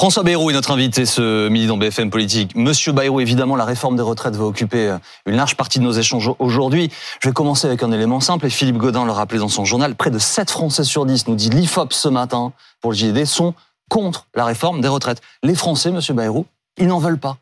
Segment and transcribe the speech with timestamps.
[0.00, 2.56] François Bayrou est notre invité ce midi dans BFM Politique.
[2.56, 5.92] Monsieur Bayrou, évidemment, la réforme des retraites va occuper euh, une large partie de nos
[5.92, 6.90] échanges aujourd'hui.
[7.22, 9.94] Je vais commencer avec un élément simple, et Philippe Godin le rappelait dans son journal.
[9.94, 13.52] Près de 7 Français sur 10, nous dit l'IFOP ce matin, pour le JD, sont
[13.90, 15.20] contre la réforme des retraites.
[15.42, 16.46] Les Français, Monsieur Bayrou,
[16.78, 17.36] ils n'en veulent pas.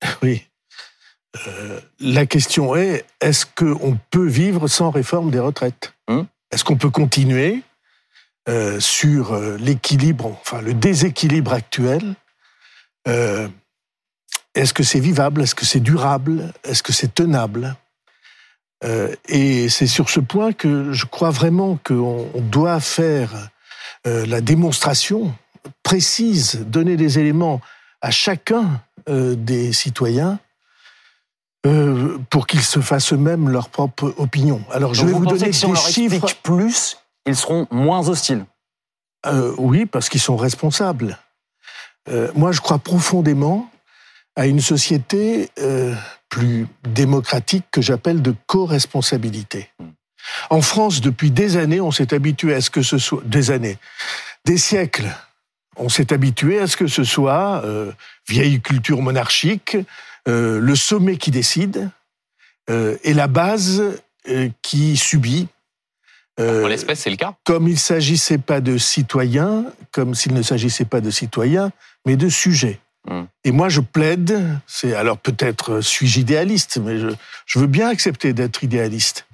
[0.22, 0.44] Oui.
[1.48, 5.94] Euh, la question est, est-ce qu'on peut vivre sans réforme des retraites?
[6.06, 6.22] Hmm?
[6.52, 7.64] Est-ce qu'on peut continuer
[8.48, 12.14] euh, sur euh, l'équilibre, enfin le déséquilibre actuel.
[13.06, 13.46] Euh,
[14.54, 15.42] est-ce que c'est vivable?
[15.42, 16.50] Est-ce que c'est durable?
[16.64, 17.76] Est-ce que c'est tenable?
[19.28, 23.50] Et c'est sur ce point que je crois vraiment qu'on doit faire
[24.04, 25.34] la démonstration
[25.82, 27.60] précise, donner des éléments
[28.02, 30.38] à chacun des citoyens
[32.30, 34.62] pour qu'ils se fassent eux-mêmes leur propre opinion.
[34.70, 36.36] Alors je vais vous, donner des chiffres.
[36.44, 38.44] plus, ils seront moins hostiles.
[39.26, 41.18] Euh, oui, parce qu'ils sont responsables.
[42.08, 43.70] Euh, moi, je crois profondément
[44.36, 45.94] à une société euh,
[46.28, 49.70] plus démocratique que j'appelle de co-responsabilité.
[50.50, 53.78] En France, depuis des années, on s'est habitué à ce que ce soit des années,
[54.44, 55.08] des siècles.
[55.76, 57.62] On s'est habitué à ce que ce soit
[58.28, 59.76] vieille culture monarchique,
[60.26, 61.90] le sommet qui décide
[62.68, 63.82] et la base
[64.60, 65.48] qui subit
[66.38, 67.34] euh, en l'espèce, c'est le cas.
[67.44, 71.70] Comme il ne s'agissait pas de citoyens, comme s'il ne s'agissait pas de citoyens,
[72.06, 72.78] mais de sujets.
[73.08, 73.24] Hmm.
[73.44, 78.62] Et moi, je plaide, c'est alors peut-être suis-je idéaliste, mais je, veux bien accepter d'être
[78.62, 79.26] idéaliste.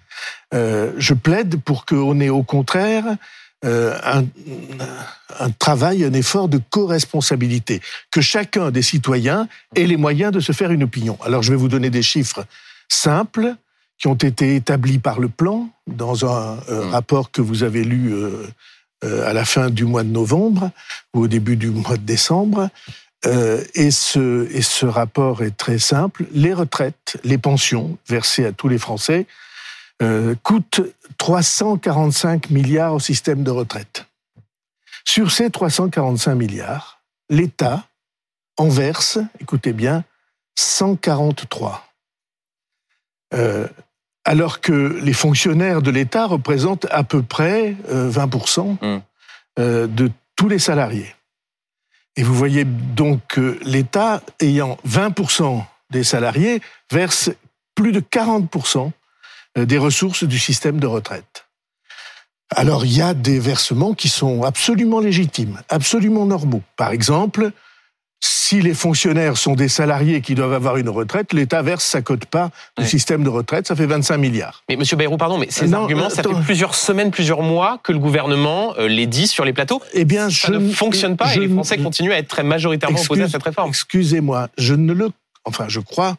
[0.54, 3.04] Euh, je plaide pour qu'on ait au contraire
[3.64, 4.24] euh, un,
[5.40, 10.52] un, travail, un effort de co-responsabilité, que chacun des citoyens ait les moyens de se
[10.52, 11.18] faire une opinion.
[11.24, 12.46] Alors, je vais vous donner des chiffres
[12.88, 13.56] simples
[13.98, 16.90] qui ont été établis par le plan dans un euh, mm.
[16.90, 18.46] rapport que vous avez lu euh,
[19.04, 20.70] euh, à la fin du mois de novembre
[21.14, 22.68] ou au début du mois de décembre.
[23.74, 26.26] et, ce, et ce rapport est très simple.
[26.32, 29.26] Les retraites, les pensions versées à tous les Français
[30.42, 30.82] coûtent
[31.16, 34.04] 345 milliards au système de retraite.
[35.06, 37.00] Sur ces 345 milliards,
[37.30, 37.86] l'État
[38.58, 40.04] en verse, écoutez bien,
[40.56, 41.82] 143
[44.24, 49.02] alors que les fonctionnaires de l'État représentent à peu près 20% euh, hmm.
[49.58, 51.14] euh, de tous les salariés.
[52.16, 57.30] Et vous voyez donc que l'État, ayant 20% des salariés, verse
[57.74, 58.90] plus de 40%
[59.58, 61.46] euh, des ressources du système de retraite.
[62.50, 66.62] Alors il y a des versements qui sont absolument légitimes, absolument normaux.
[66.76, 67.50] Par exemple,
[68.24, 72.48] si les fonctionnaires sont des salariés qui doivent avoir une retraite, l'État verse sa cote-part
[72.78, 74.62] du système de retraite, ça fait 25 milliards.
[74.68, 77.98] Mais Monsieur Bayrou, pardon, mais ces arguments, ça fait plusieurs semaines, plusieurs mois que le
[77.98, 79.82] gouvernement euh, les dit sur les plateaux.
[79.92, 83.24] Eh bien, ça ne fonctionne pas et les Français continuent à être très majoritairement opposés
[83.24, 83.68] à cette réforme.
[83.68, 85.10] Excusez-moi, je ne le,
[85.44, 86.16] enfin, je crois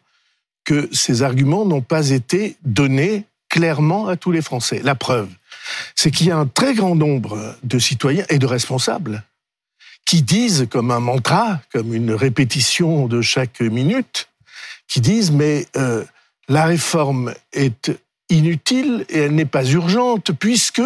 [0.63, 4.81] que ces arguments n'ont pas été donnés clairement à tous les Français.
[4.83, 5.29] La preuve,
[5.95, 9.23] c'est qu'il y a un très grand nombre de citoyens et de responsables
[10.05, 14.29] qui disent comme un mantra, comme une répétition de chaque minute,
[14.88, 16.03] qui disent mais euh,
[16.47, 17.91] la réforme est
[18.29, 20.81] inutile et elle n'est pas urgente puisque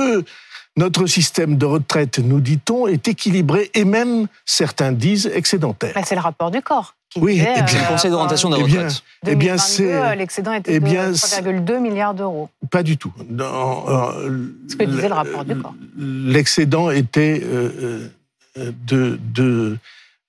[0.78, 5.94] notre système de retraite, nous dit-on, est équilibré et même, certains disent, excédentaire.
[6.06, 6.96] c'est le rapport du corps.
[7.10, 9.04] Qui oui, disait, et bien, le Conseil d'orientation des retraites.
[9.28, 12.50] Eh bien, c'est l'excédent était de 3,2 milliards d'euros.
[12.70, 13.12] Pas du tout.
[13.28, 15.74] Dans, euh, ce que disait le rapport du corps.
[15.98, 18.08] L'excédent était euh,
[18.56, 19.78] de, de,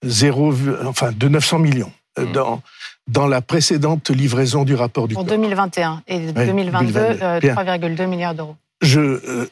[0.04, 0.54] 0,
[0.86, 2.32] enfin, de 900 millions mmh.
[2.32, 2.62] dans,
[3.06, 8.56] dans la précédente livraison du rapport du En 2021 et 2022, 3,2 euh, milliards d'euros.
[8.81, 9.50] Je, euh,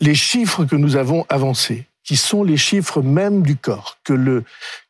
[0.00, 4.44] les chiffres que nous avons avancés, qui sont les chiffres même du corps, que le,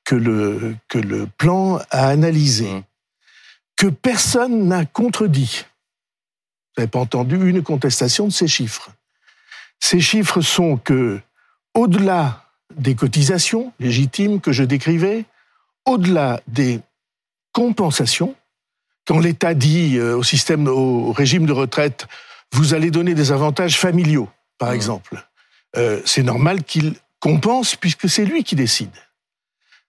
[0.05, 2.83] que le, que le plan a analysé, mmh.
[3.77, 5.65] que personne n'a contredit.
[6.77, 8.91] Vous n'avez pas entendu une contestation de ces chiffres.
[9.81, 11.21] Ces chiffres sont que,
[11.75, 12.45] au-delà
[12.77, 15.25] des cotisations légitimes que je décrivais,
[15.87, 16.81] au-delà des
[17.53, 18.35] compensations,
[19.07, 22.07] quand l'État dit euh, au système, au régime de retraite,
[22.53, 24.29] vous allez donner des avantages familiaux,
[24.59, 24.75] par mmh.
[24.75, 25.27] exemple,
[25.77, 28.91] euh, c'est normal qu'il compense puisque c'est lui qui décide.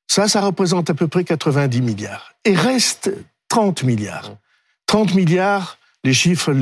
[0.07, 2.33] Ça, ça représente à peu près 90 milliards.
[2.43, 3.11] Et reste
[3.47, 4.35] 30 milliards.
[4.87, 6.53] 30 milliards, les chiffres,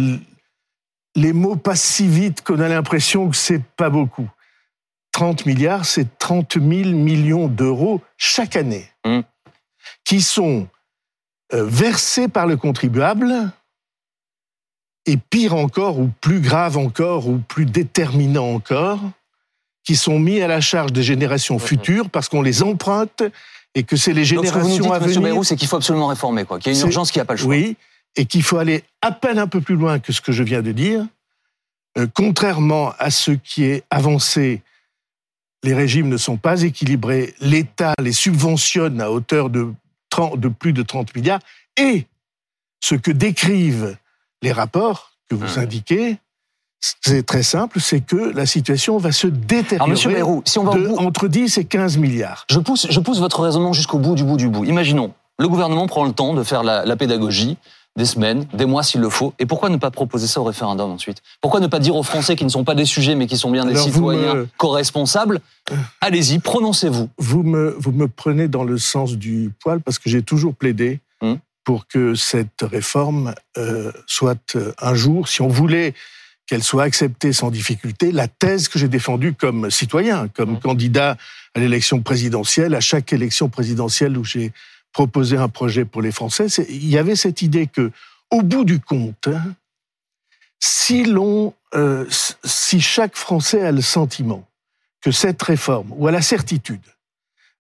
[1.16, 4.30] les mots passent si vite qu'on a l'impression que c'est pas beaucoup.
[5.12, 9.20] 30 milliards, c'est 30 000 millions d'euros chaque année, mmh.
[10.06, 10.68] qui sont
[11.54, 13.52] euh, versés par le contribuable,
[15.06, 19.00] et pire encore, ou plus grave encore, ou plus déterminant encore,
[19.84, 21.62] qui sont mis à la charge des générations mhm.
[21.62, 23.24] futures parce qu'on les emprunte
[23.74, 25.46] et que c'est les générations Donc, ce que vous nous dites, à venir.
[25.46, 26.60] c'est qu'il faut absolument réformer, quoi.
[26.60, 27.50] Qu'il y a une urgence qui n'a pas le choix.
[27.50, 27.76] Oui,
[28.16, 30.62] et qu'il faut aller à peine un peu plus loin que ce que je viens
[30.62, 31.06] de dire.
[31.98, 34.62] Euh, contrairement à ce qui est avancé,
[35.64, 37.36] les régimes ne sont pas équilibrés.
[37.42, 39.74] L'État les subventionne à hauteur de,
[40.10, 41.40] 30, de plus de 30 milliards.
[41.78, 42.06] Et
[42.82, 43.98] ce que décrivent
[44.42, 46.18] les rapports que vous indiquez,
[46.80, 51.58] c'est très simple, c'est que la situation va se détériorer si on va entre 10
[51.58, 52.46] et 15 milliards.
[52.50, 54.64] Je pousse, je pousse votre raisonnement jusqu'au bout du bout du bout.
[54.64, 57.58] Imaginons, le gouvernement prend le temps de faire la, la pédagogie,
[58.00, 59.34] des semaines, des mois s'il le faut.
[59.40, 61.22] Et pourquoi ne pas proposer ça au référendum ensuite?
[61.42, 63.52] Pourquoi ne pas dire aux Français qui ne sont pas des sujets mais qui sont
[63.52, 65.42] bien des citoyens co-responsables
[66.02, 67.10] Allez-y, prononcez-vous.
[67.18, 71.02] Vous me, vous me prenez dans le sens du poil parce que j'ai toujours plaidé
[71.22, 71.38] hum.
[71.66, 75.94] pour que cette réforme euh, soit euh, un jour, si on voulait
[76.48, 80.60] qu'elle soit acceptée sans difficulté, la thèse que j'ai défendue comme citoyen, comme hum.
[80.60, 81.18] candidat
[81.54, 84.54] à l'élection présidentielle, à chaque élection présidentielle où j'ai
[84.94, 87.92] proposer un projet pour les Français, il y avait cette idée que,
[88.32, 89.56] au bout du compte, hein,
[90.60, 92.06] si l'on, euh,
[92.44, 94.48] si chaque Français a le sentiment
[95.02, 96.82] que cette réforme, ou a la certitude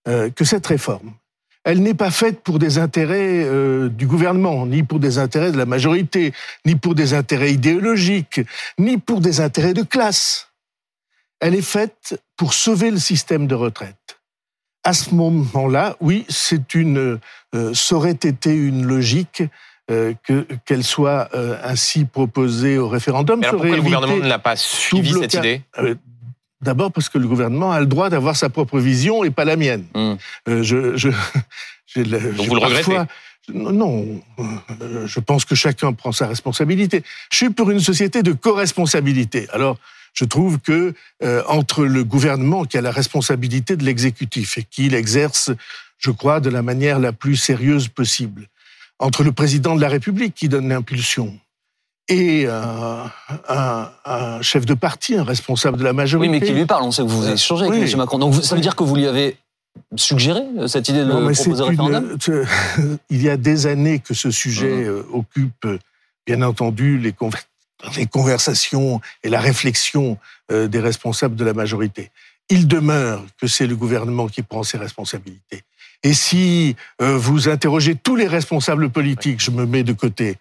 [0.07, 1.13] euh, que cette réforme,
[1.63, 5.57] elle n'est pas faite pour des intérêts euh, du gouvernement, ni pour des intérêts de
[5.57, 6.33] la majorité,
[6.65, 8.41] ni pour des intérêts idéologiques,
[8.77, 10.47] ni pour des intérêts de classe.
[11.39, 14.18] Elle est faite pour sauver le système de retraite
[14.89, 17.19] à ce moment-là, oui, c'est une,
[17.53, 19.43] euh, ça aurait été une logique
[19.91, 23.39] euh, que qu'elle soit euh, ainsi proposée au référendum.
[23.43, 25.61] Alors pourquoi le gouvernement ne l'a pas suivi cette idée?
[26.61, 29.55] D'abord parce que le gouvernement a le droit d'avoir sa propre vision et pas la
[29.55, 29.85] mienne.
[29.93, 30.15] Hmm.
[30.47, 31.09] je, je,
[31.95, 32.97] Donc vous le regrettez?
[33.53, 34.05] non,
[35.05, 37.03] je pense que chacun prend sa responsabilité.
[37.31, 39.47] Je suis pour une société de co-responsabilité.
[39.53, 39.77] Alors,
[40.13, 44.89] je trouve que euh, entre le gouvernement qui a la responsabilité de l'exécutif et qui
[44.89, 45.51] l'exerce,
[45.97, 48.47] je crois, de la manière la plus sérieuse possible,
[48.99, 51.39] entre le président de la République qui donne l'impulsion
[52.09, 53.03] et euh,
[53.47, 56.31] un, chef de parti, un responsable de la majorité.
[56.31, 56.83] Oui, mais qui lui parle.
[56.83, 57.97] On sait que vous échangez avec M.
[57.97, 58.17] Macron.
[58.17, 59.37] Donc ça veut dire que vous lui avez
[59.95, 62.17] suggéré euh, cette idée de proposer un référendum?
[63.09, 65.03] Il y a des années que ce sujet mmh.
[65.13, 65.67] occupe,
[66.25, 67.13] bien entendu, les,
[67.95, 70.17] les conversations et la réflexion
[70.51, 72.11] euh, des responsables de la majorité.
[72.49, 75.63] Il demeure que c'est le gouvernement qui prend ses responsabilités.
[76.03, 80.37] Et si euh, vous interrogez tous les responsables politiques, je me mets de côté,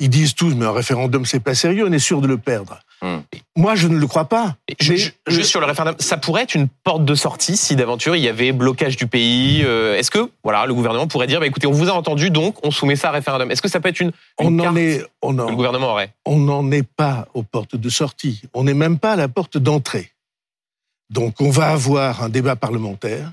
[0.00, 2.80] ils disent tous, mais un référendum, c'est pas sérieux, on est sûr de le perdre.
[3.02, 3.18] Hmm.
[3.56, 4.56] Moi, je ne le crois pas.
[4.80, 5.14] juste
[5.44, 8.52] sur le référendum, ça pourrait être une porte de sortie si d'aventure il y avait
[8.52, 9.62] blocage du pays.
[9.64, 12.64] Euh, est-ce que voilà, le gouvernement pourrait dire, bah, écoutez, on vous a entendu, donc
[12.64, 13.50] on soumet ça à référendum.
[13.50, 16.12] Est-ce que ça peut être une, on en est, on le gouvernement aurait?
[16.24, 18.42] On n'en est pas aux portes de sortie.
[18.54, 20.12] On n'est même pas à la porte d'entrée.
[21.10, 23.32] Donc, on va avoir un débat parlementaire.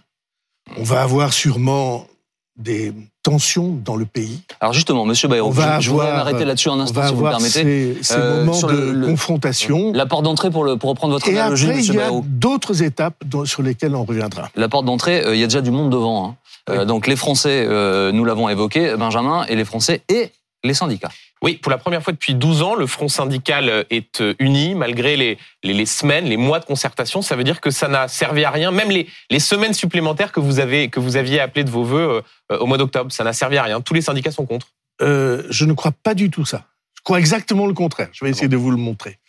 [0.77, 2.07] On va avoir sûrement
[2.56, 2.94] des
[3.25, 4.42] tensions dans le pays.
[4.62, 7.50] Alors justement, Monsieur Bayrou, je, voudrais m'arrêter là-dessus un instant, si vous me permettez.
[7.50, 9.92] Ces, ces euh, moments de confrontation.
[9.94, 13.16] La porte d'entrée, pour, pour reprendre votre Et analogie, après, il y a d'autres étapes
[13.45, 14.50] sur lesquelles on reviendra.
[14.56, 16.27] La porte d'entrée, euh, il y a déjà du monde devant.
[16.27, 16.36] Hein.
[16.69, 17.68] Euh, donc les Français,
[18.13, 20.30] nous l'avons évoqué, Benjamin, et les Français et
[20.63, 21.12] les syndicats.
[21.41, 25.37] Oui, pour la première fois depuis 12 ans, le front syndical est euh, uni malgré
[25.63, 27.21] les, semaines, les mois de concertation.
[27.21, 28.71] Ça veut dire que ça n'a servi à rien.
[28.71, 32.57] Même les, semaines supplémentaires que vous, avez, que vous aviez appelées de vos voeux euh,
[32.57, 33.81] au mois d'octobre, ça n'a servi à rien.
[33.81, 34.68] Tous les syndicats sont contre.
[35.01, 36.65] Euh, je ne crois pas du tout ça.
[36.95, 38.09] Je crois exactement le contraire.
[38.13, 39.19] Je vais essayer de vous le montrer.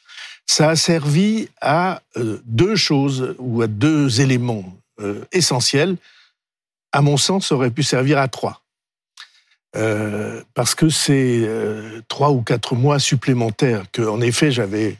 [0.46, 2.00] Ça a servi à
[2.46, 4.64] deux choses ou à deux éléments
[5.32, 5.96] essentiels.
[6.92, 8.62] À mon sens, ça aurait pu servir à trois.
[9.76, 14.96] Euh, parce que c'est euh, trois ou quatre mois supplémentaires que, en effet, j'avais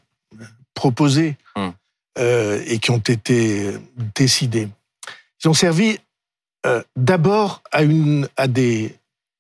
[0.74, 1.72] proposés hum.
[2.18, 3.72] euh, et qui ont été
[4.14, 4.68] décidés.
[5.42, 5.98] Ils ont servi
[6.96, 8.96] d'abord à, une, à des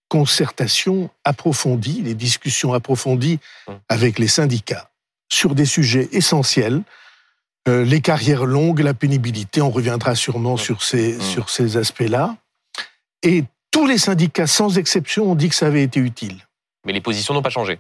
[0.08, 3.78] concertations approfondies, des discussions approfondies hum.
[3.88, 4.90] avec les syndicats
[5.28, 6.82] sur des sujets essentiels.
[7.66, 10.58] les carrières longues, la pénibilité, on reviendra sûrement hum.
[10.58, 12.36] sur ces, sur ces aspects-là.
[13.24, 13.42] Et
[13.76, 16.38] tous les syndicats, sans exception, ont dit que ça avait été utile.
[16.86, 17.78] Mais les positions n'ont pas changé.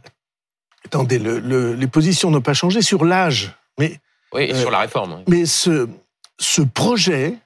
[0.84, 3.52] Attendez, les positions n'ont pas changé sur l'âge.
[3.78, 3.98] Mais,
[4.34, 5.22] oui, et sur la réforme.
[5.26, 5.88] Mais ce,
[6.38, 7.38] ce projet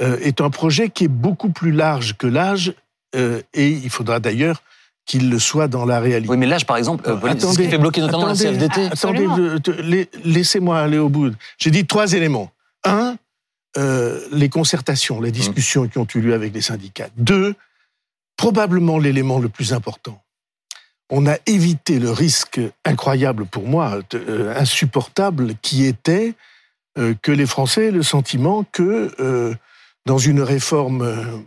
[0.00, 2.72] euh, est un projet qui est beaucoup plus large que l'âge,
[3.14, 4.62] euh, et il faudra d'ailleurs
[5.04, 6.30] qu'il le soit dans la réalité.
[6.30, 8.86] Oui, mais l'âge, par exemple, euh, attendez, ce qui fait bloquer notamment la CFDT.
[8.86, 11.30] Attendez, laissez-moi aller au bout.
[11.58, 12.50] J'ai dit trois éléments.
[12.84, 13.16] Un,
[13.76, 17.08] les concertations, les discussions qui ont eu lieu avec les syndicats.
[17.16, 17.54] Deux,
[18.36, 20.22] probablement l'élément le plus important.
[21.10, 26.34] On a évité le risque incroyable pour moi, euh, insupportable, qui était
[27.20, 29.54] que les Français aient le sentiment que
[30.06, 31.44] dans une réforme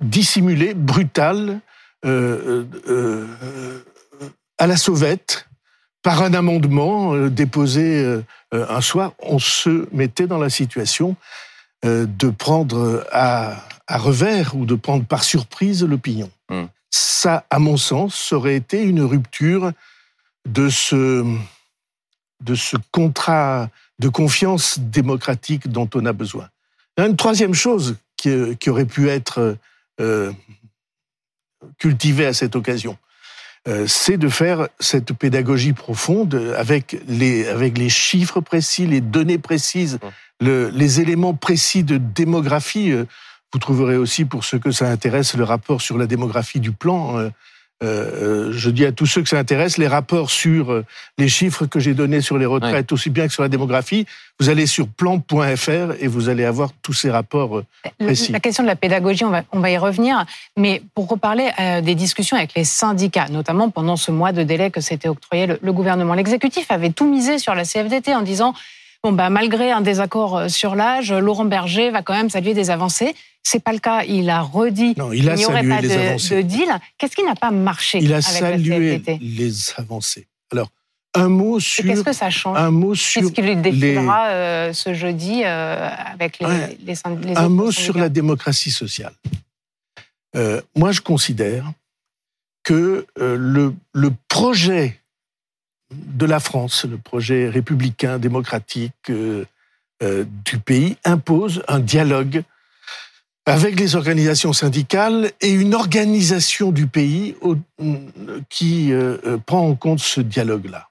[0.00, 1.60] dissimulée, brutale,
[2.02, 2.08] à
[4.66, 5.45] la sauvette,
[6.06, 8.22] par un amendement déposé
[8.52, 11.16] un soir, on se mettait dans la situation
[11.82, 13.56] de prendre à,
[13.88, 16.30] revers ou de prendre par surprise l'opinion.
[16.48, 16.66] Hmm.
[16.90, 19.72] Ça, à mon sens, ça aurait été une rupture
[20.48, 21.24] de ce,
[22.40, 26.48] de ce contrat de confiance démocratique dont on a besoin.
[26.98, 29.56] Une troisième chose qui, qui aurait pu être
[30.00, 30.32] euh,
[31.78, 33.05] cultivée à cette occasion, euh,
[33.86, 39.98] c'est de faire cette pédagogie profonde avec les, avec les chiffres précis, les données précises,
[40.40, 42.92] le, les éléments précis de démographie.
[42.92, 43.04] Euh,
[43.52, 47.30] vous trouverez aussi, pour ceux que ça intéresse, le rapport sur la démographie du plan.
[47.82, 50.86] Euh, euh, je dis à tous ceux que ça intéresse, les rapports sur euh,
[51.18, 54.06] les chiffres que j'ai donnés sur les retraites, aussi bien que sur la démographie,
[54.40, 57.62] vous allez sur plan.fr et vous allez avoir tous ces rapports
[57.98, 58.32] précis.
[58.32, 60.24] La, question de la pédagogie, on va, on va y revenir,
[60.56, 61.50] mais pour reparler
[61.82, 65.58] des discussions avec les syndicats, notamment pendant ce mois de délai que s'était octroyé le,
[65.60, 68.54] le gouvernement, l'exécutif avait tout misé sur la CFDT en disant
[69.06, 73.14] Bon, bah, malgré un désaccord sur l'âge, Laurent Berger va quand même saluer des avancées.
[73.44, 74.02] C'est pas le cas.
[74.02, 76.66] Il a redit qu'il n'y aurait pas de, deal.
[76.98, 80.26] Qu'est-ce qui n'a pas marché Il a salué les avancées.
[80.50, 80.70] Alors,
[81.14, 81.84] un mot sur.
[81.84, 83.20] Qu'est-ce que ça change Un mot sur.
[83.20, 88.72] Qu'est-ce qu'il défilera euh, ce jeudi euh, avec les, les, Un mot sur la démocratie
[88.72, 89.14] sociale.
[90.34, 91.70] Euh, moi, je considère
[92.64, 95.00] que le, le projet
[96.06, 99.10] de la France, le projet républicain, démocratique
[100.00, 102.44] du pays, impose un dialogue
[103.46, 107.36] avec les organisations syndicales et une organisation du pays
[108.50, 110.90] qui euh, euh, prend en compte ce dialogue-là.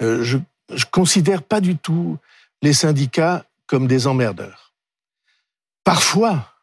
[0.00, 2.16] Euh, je ne considère pas du tout
[2.62, 4.72] les syndicats comme des emmerdeurs.
[5.84, 6.54] Parfois,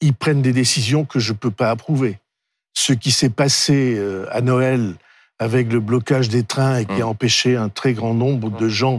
[0.00, 2.18] ils prennent des décisions que je ne peux pas approuver.
[2.74, 4.00] Ce qui s'est passé
[4.32, 4.96] à Noël
[5.38, 7.08] avec le blocage des trains et qui a mmh.
[7.08, 8.98] empêché un très grand nombre de gens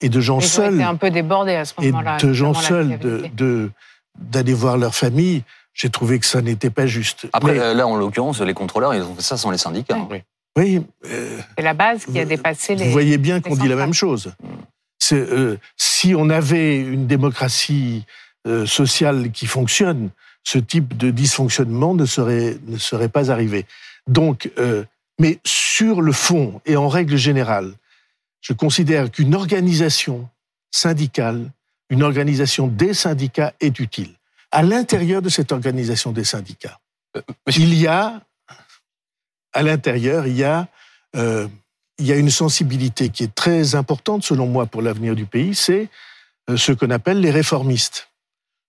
[0.00, 0.80] et de gens seuls.
[0.82, 2.18] un peu débordés à ce moment-là.
[2.18, 3.70] Et de gens seuls de,
[4.18, 5.42] d'aller voir leur famille,
[5.72, 7.26] j'ai trouvé que ça n'était pas juste.
[7.32, 9.98] Après, euh, là, en l'occurrence, les contrôleurs, ils ont fait ça sans les syndicats.
[10.10, 10.18] Oui.
[10.56, 12.84] oui euh, c'est la base qui a dépassé les.
[12.84, 14.34] Vous voyez bien qu'on dit la même chose.
[15.12, 18.04] Euh, si on avait une démocratie
[18.66, 20.10] sociale qui fonctionne,
[20.42, 23.64] ce type de dysfonctionnement ne serait, ne serait pas arrivé.
[24.06, 24.50] Donc,
[25.18, 27.74] mais sur le fond et en règle générale,
[28.40, 30.28] je considère qu'une organisation
[30.70, 31.50] syndicale
[31.90, 34.14] une organisation des syndicats est utile.
[34.50, 36.80] À l'intérieur de cette organisation des syndicats,
[37.16, 37.22] euh,
[37.56, 38.22] il y a,
[39.52, 40.68] à l'intérieur, il y a,
[41.16, 41.48] euh,
[41.98, 45.54] il y a une sensibilité qui est très importante, selon moi, pour l'avenir du pays,
[45.54, 45.88] c'est
[46.50, 48.08] euh, ce qu'on appelle les réformistes.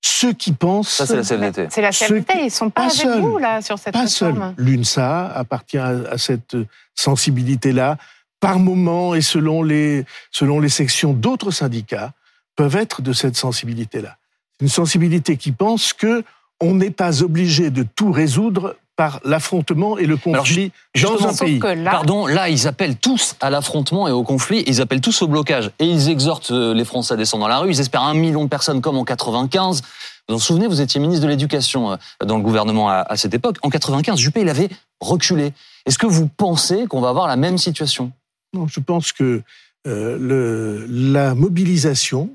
[0.02, 0.90] Ceux qui pensent...
[0.90, 1.68] Ça, c'est la CFDT.
[1.72, 4.36] C'est la CFDT, ils sont pas, avec vous, là, sur cette Pas seul.
[4.58, 6.56] L'UNSA appartient à, cette
[6.94, 7.98] sensibilité-là,
[8.40, 12.14] par moment et selon les, selon les sections d'autres syndicats
[12.56, 14.18] peuvent être de cette sensibilité-là.
[14.62, 16.24] Une sensibilité qui pense que
[16.62, 20.72] on n'est pas obligé de tout résoudre par l'affrontement et le conflit
[21.02, 21.60] dans un pays.
[21.60, 25.72] Pardon, là, ils appellent tous à l'affrontement et au conflit, ils appellent tous au blocage.
[25.80, 28.44] Et ils exhortent euh, les Français à descendre dans la rue, ils espèrent un million
[28.44, 29.82] de personnes comme en 95.
[30.28, 33.58] Vous vous souvenez, vous étiez ministre de l'Éducation euh, dans le gouvernement à, cette époque.
[33.62, 35.54] En 95, Juppé, il avait reculé.
[35.86, 38.12] Est-ce que vous pensez qu'on va avoir la même situation?
[38.54, 39.44] Non, je pense que
[39.88, 42.30] euh, le, la mobilisation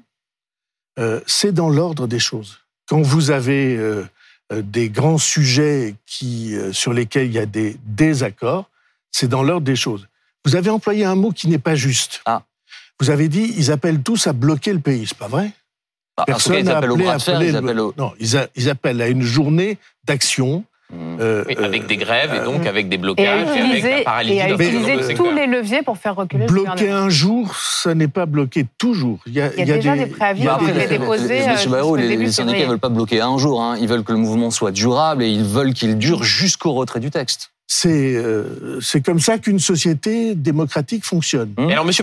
[0.98, 2.58] euh, c'est dans l'ordre des choses.
[2.86, 4.04] Quand vous avez euh,
[4.52, 8.68] des grands sujets qui, sur lesquels il y a des désaccords,
[9.10, 10.08] c'est dans l'ordre des choses.
[10.44, 12.22] Vous avez employé un mot qui n'est pas juste.
[12.24, 12.42] Ah.
[12.98, 15.52] Vous avez dit ils appellent tous à bloquer le pays, c'est pas vrai?
[16.16, 17.94] Ah, Personne n'a appelé, à ils appellent au...
[17.96, 21.16] Non, ils, appellent à une journée d'action Mmh.
[21.20, 24.34] Euh, avec des grèves et donc euh, avec des blocages et, avec la paralysie.
[24.34, 28.26] Et à utiliser tous les leviers pour faire reculer Bloquer un jour, ça n'est pas
[28.26, 29.20] bloquer toujours.
[29.26, 31.46] Il y a, il y a, déjà des, préavis qui ont été déposés.
[31.48, 33.62] Monsieur Bayrou, les, les syndicats ne veulent pas bloquer un jour.
[33.62, 33.76] Hein.
[33.80, 37.10] Ils veulent que le mouvement soit durable et ils veulent qu'il dure jusqu'au retrait du
[37.10, 37.52] texte.
[37.68, 41.54] C'est euh, c'est comme ça qu'une société démocratique fonctionne.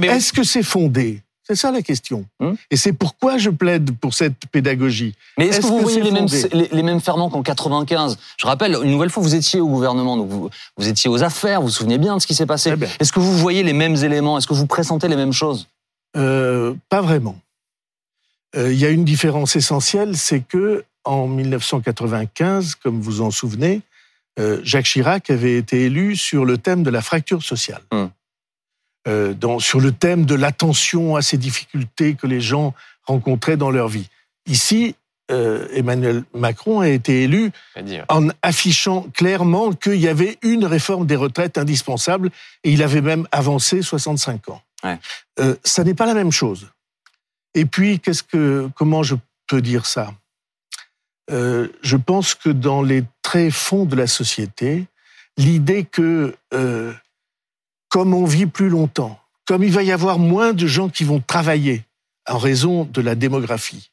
[0.04, 1.22] Est-ce que c'est fondé?
[1.48, 2.26] C'est ça la question.
[2.42, 2.54] Hmm.
[2.70, 5.16] Et c'est pourquoi je plaide pour cette pédagogie.
[5.38, 8.92] Mais est-ce que vous voyez les mêmes, les, mêmes, ferments qu'en 95 Je rappelle, une
[8.92, 11.98] nouvelle fois, vous étiez au gouvernement, donc vous, vous étiez aux affaires, vous vous souvenez
[11.98, 12.74] bien de ce qui s'est passé.
[12.76, 14.38] Eh est-ce que vous voyez les mêmes éléments?
[14.38, 15.70] Est-ce que vous pressentez les mêmes choses?
[16.18, 17.38] Euh, Pas vraiment.
[18.58, 23.82] Euh, il y a une différence essentielle, c'est que en 1995, comme vous en souvenez,
[24.38, 27.82] euh, Jacques Chirac avait été élu sur le thème de la fracture sociale.
[29.08, 32.74] Dans, sur le thème de l'attention à ces difficultés que les gens
[33.04, 34.10] rencontraient dans leur vie.
[34.48, 34.96] Ici,
[35.30, 37.52] Emmanuel Macron a été élu
[38.10, 42.32] en affichant clairement qu'il y avait une réforme des retraites indispensable
[42.64, 44.62] et il avait même avancé 65 ans.
[44.84, 44.98] Ouais.
[45.64, 46.68] ça n'est pas la même chose.
[47.58, 49.16] Et puis, qu'est-ce que, comment je
[49.48, 50.14] peux dire ça?
[51.32, 54.86] Euh, Je pense que dans les très fonds de la société,
[55.38, 56.94] l'idée que, euh,
[57.90, 61.22] comme on vit plus longtemps, comme il va y avoir moins de gens qui vont
[61.26, 61.84] travailler
[62.28, 63.92] en raison de la démographie,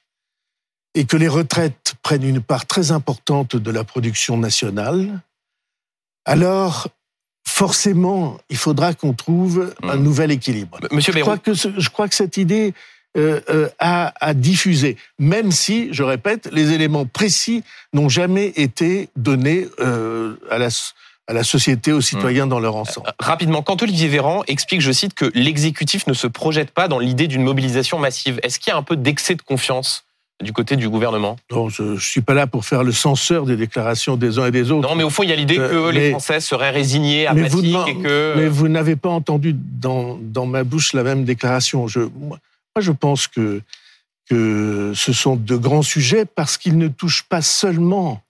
[0.94, 5.20] et que les retraites prennent une part très importante de la production nationale,
[6.24, 6.88] alors
[7.46, 10.02] forcément, il faudra qu'on trouve un mmh.
[10.02, 10.78] nouvel équilibre.
[10.90, 12.74] Monsieur je, crois que je crois que cette idée
[13.16, 19.68] euh, euh, à, diffuser, même si, je répète, les éléments précis n'ont jamais été donnés
[19.78, 20.68] euh, à la
[21.26, 23.10] à la société, aux citoyens dans leur ensemble.
[23.18, 27.28] Rapidement, quand Olivier Véran explique, je cite, que l'exécutif ne se projette pas dans l'idée
[27.28, 30.04] d'une mobilisation massive, est-ce qu'il y a un peu d'excès de confiance
[30.42, 31.36] du côté du gouvernement?
[31.50, 34.50] Non, je ne suis pas là pour faire le censeur des déclarations des uns et
[34.50, 34.86] des autres.
[34.86, 37.86] Non, mais au fond, il y a l'idée que les Français seraient résignés, apathiques vous,
[37.88, 38.34] et que...
[38.36, 41.86] Mais vous n'avez pas entendu dans, dans ma bouche la même déclaration.
[41.86, 42.38] Je, moi,
[42.78, 43.62] je pense que,
[44.28, 48.20] que ce sont de grands sujets parce qu'ils ne touchent pas seulement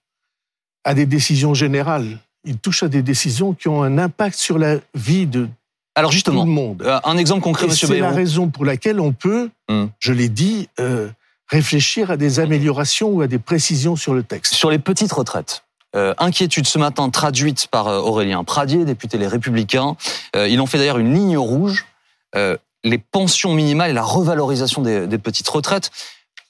[0.85, 4.79] à des décisions générales, ils touchent à des décisions qui ont un impact sur la
[4.95, 5.49] vie de
[5.97, 6.83] alors justement, tout le monde.
[6.85, 9.87] Euh, un exemple concret, Monsieur C'est la raison pour laquelle on peut, hmm.
[10.01, 11.09] je l'ai dit, euh,
[11.49, 14.55] réfléchir à des améliorations ou à des précisions sur le texte.
[14.55, 15.63] Sur les petites retraites.
[15.95, 19.95] Euh, inquiétude ce matin traduite par Aurélien Pradier, député Les Républicains.
[20.35, 21.87] ils ont fait d'ailleurs une ligne rouge
[22.85, 25.91] les pensions minimales et la revalorisation des, petites retraites.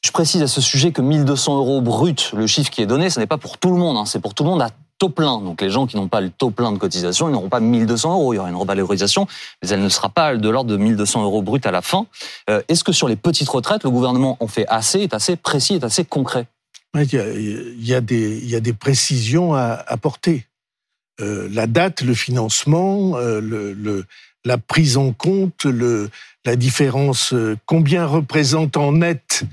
[0.05, 3.21] Je précise à ce sujet que 1200 euros brut, le chiffre qui est donné, ce
[3.21, 5.41] n'est pas pour tout le monde, hein, c'est pour tout le monde à taux plein.
[5.41, 8.13] Donc les gens qui n'ont pas le taux plein de cotisation, ils n'auront pas 1200
[8.13, 8.33] euros.
[8.33, 9.27] Il y aura une revalorisation,
[9.63, 12.07] mais elle ne sera pas de l'ordre de 1200 euros brut à la fin.
[12.51, 15.75] Euh, est-ce que sur les petites retraites, le gouvernement en fait assez, est assez précis,
[15.75, 16.47] est assez concret?
[16.97, 20.47] Il y, a, des, il y a des précisions à apporter.
[21.21, 24.05] Euh, la date, le financement, euh, le,
[24.45, 26.09] la prise en compte, le,
[26.45, 27.35] la différence,
[27.67, 29.45] combien représente en net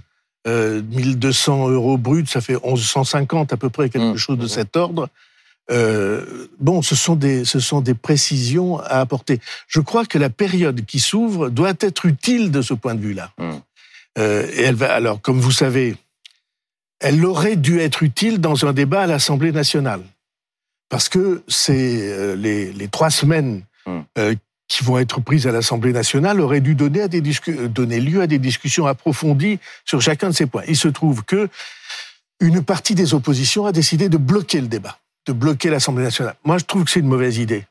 [0.48, 4.18] euh, 1200 euros bruts, ça fait 1150 à peu près, quelque mmh.
[4.18, 5.08] chose de cet ordre.
[5.72, 9.40] Euh, bon, ce sont, des, ce sont des précisions à apporter.
[9.68, 13.32] Je crois que la période qui s'ouvre doit être utile de ce point de vue-là.
[13.38, 13.52] Mmh.
[14.18, 15.96] Euh, et elle va, alors, comme vous savez,
[17.00, 20.02] elle aurait dû être utile dans un débat à l'Assemblée nationale.
[20.90, 24.00] Parce que c'est euh, les, les, trois semaines mmh.
[24.18, 24.36] euh,
[24.68, 27.22] qui vont être prises à l'Assemblée nationale auraient dû donner, à des
[27.70, 30.64] donner lieu à des discussions approfondies sur chacun de ces points.
[30.68, 31.50] Il se trouve que
[32.40, 36.36] une partie des oppositions a décidé de bloquer le débat, de bloquer l'Assemblée nationale.
[36.44, 37.66] Moi, je trouve que c'est une mauvaise idée.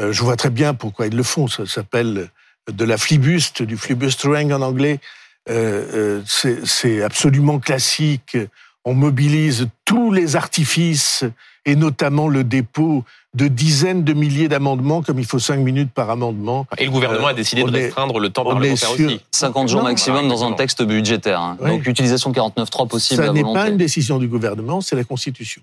[0.00, 1.48] Euh, je vois très bien pourquoi ils le font.
[1.48, 2.30] Ça s'appelle
[2.70, 5.00] de la flibuste, du flibustering en anglais.
[5.48, 8.36] Euh, euh, c'est absolument classique.
[8.84, 11.24] On mobilise tous les artifices
[11.64, 16.08] et notamment le dépôt de dizaines de milliers d'amendements, comme il faut cinq minutes par
[16.08, 16.66] amendement.
[16.78, 19.20] Et le gouvernement a décidé de restreindre le temps parlementaire aussi.
[19.32, 21.40] 50 jours maximum dans un texte budgétaire.
[21.40, 21.58] Hein.
[21.60, 23.24] Donc utilisation de 49.3 possible.
[23.24, 25.62] Ça n'est pas une décision du gouvernement, c'est la Constitution.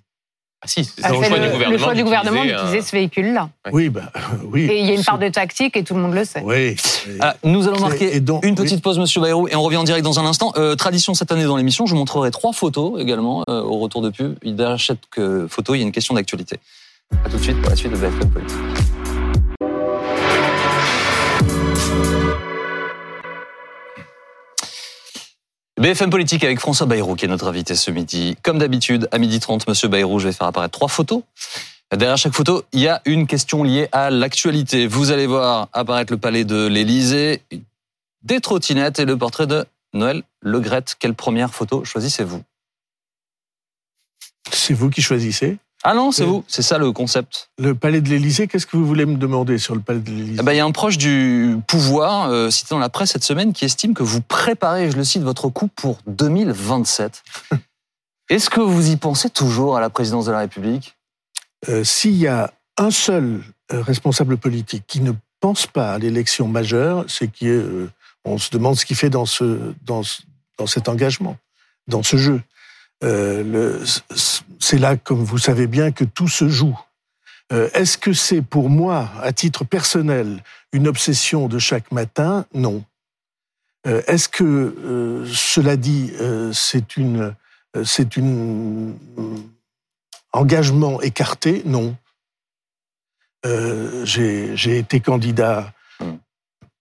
[0.63, 3.49] Ah si, c'est ah, le, choix le, choix du gouvernement d'utiliser ce véhicule-là.
[3.73, 4.13] Oui, bah,
[4.45, 4.61] oui.
[4.71, 6.41] Et il y a une part de tactique et tout le monde le sait.
[6.41, 6.77] Oui.
[7.19, 10.21] Ah, nous allons marquer une petite pause, Monsieur Bayrou, et on revient en direct dans
[10.21, 10.53] un instant.
[10.55, 14.01] Euh, tradition cette année dans l'émission, je vous montrerai trois photos également euh, au retour
[14.01, 14.35] de pub.
[14.41, 16.59] Derrière chaque photo, il y a une question d'actualité.
[17.25, 18.57] A tout de suite pour la suite de BFM Politique.
[25.83, 28.37] BFM Politique avec François Bayrou qui est notre invité ce midi.
[28.41, 31.23] Comme d'habitude, à midi 30, Monsieur Bayrou, je vais faire apparaître trois photos.
[31.91, 34.87] Derrière chaque photo, il y a une question liée à l'actualité.
[34.87, 37.41] Vous allez voir apparaître le palais de l'Élysée,
[38.21, 40.95] des trottinettes et le portrait de Noël Legrette.
[40.97, 42.41] Quelle première photo choisissez-vous?
[44.53, 47.49] C'est vous qui choisissez ah non, c'est vous, c'est ça le concept.
[47.57, 50.37] Le palais de l'Élysée, qu'est-ce que vous voulez me demander sur le palais de l'Élysée?
[50.39, 53.25] Eh ben, Il y a un proche du pouvoir, euh, cité dans la presse cette
[53.25, 57.23] semaine, qui estime que vous préparez, je le cite, votre coup pour 2027.
[58.29, 60.95] Est-ce que vous y pensez toujours à la présidence de la République?
[61.67, 63.41] Euh, S'il y a un seul
[63.71, 67.91] euh, responsable politique qui ne pense pas à l'élection majeure, c'est qu'on euh,
[68.25, 70.01] on se demande ce qu'il fait dans, ce, dans,
[70.57, 71.37] dans cet engagement,
[71.87, 72.41] dans ce jeu.
[73.03, 73.85] Euh,
[74.59, 76.79] c'est là, comme vous savez bien, que tout se joue.
[77.51, 82.45] Euh, est-ce que c'est pour moi, à titre personnel, une obsession de chaque matin?
[82.53, 82.83] Non.
[83.85, 86.13] Euh, est-ce que, cela dit,
[86.53, 87.35] c'est une,
[87.83, 88.95] c'est une
[90.31, 91.63] engagement écarté?
[91.65, 91.95] Non.
[93.43, 95.73] j'ai été candidat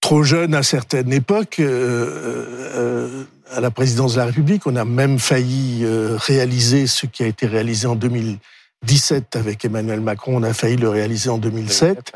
[0.03, 1.61] trop jeune à certaines époques.
[1.61, 7.27] Euh, à la présidence de la République, on a même failli réaliser ce qui a
[7.27, 10.37] été réalisé en 2017 avec Emmanuel Macron.
[10.37, 12.13] On a failli le réaliser en 2007.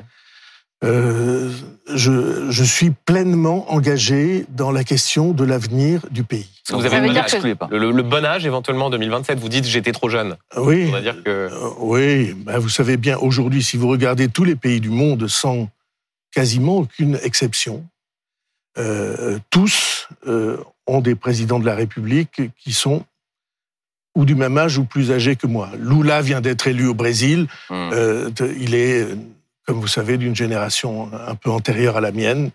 [0.84, 1.50] Euh,
[1.94, 6.50] je, je, suis pleinement engagé dans la question de l'avenir du pays.
[6.68, 7.36] Vous avez le bon, âge,
[7.70, 9.38] le, le, bon âge éventuellement 2027.
[9.38, 10.36] Vous dites j'étais trop jeune.
[10.54, 10.92] Oui.
[11.00, 11.30] dire que...
[11.30, 12.34] Euh, oui.
[12.44, 15.68] Ben, vous savez bien aujourd'hui, si vous regardez tous les pays du monde, sans
[16.36, 17.88] quasiment aucune exception,
[18.76, 23.06] euh, tous euh, ont des présidents de la République qui sont
[24.14, 25.70] ou du même âge ou plus âgés que moi.
[25.78, 27.46] Lula vient d'être élu au Brésil.
[27.70, 27.90] Hmm.
[27.92, 29.06] Euh, il est
[29.66, 32.50] comme vous savez, d'une génération un peu antérieure à la mienne.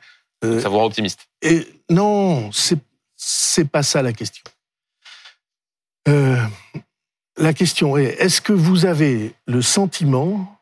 [0.46, 1.28] Euh, Savoir optimiste.
[1.41, 2.80] Et non, c'est
[3.17, 4.44] c'est pas ça la question.
[7.38, 10.62] La question est est-ce que vous avez le sentiment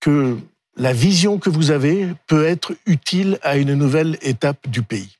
[0.00, 0.38] que
[0.76, 5.16] la vision que vous avez peut être utile à une nouvelle étape du pays,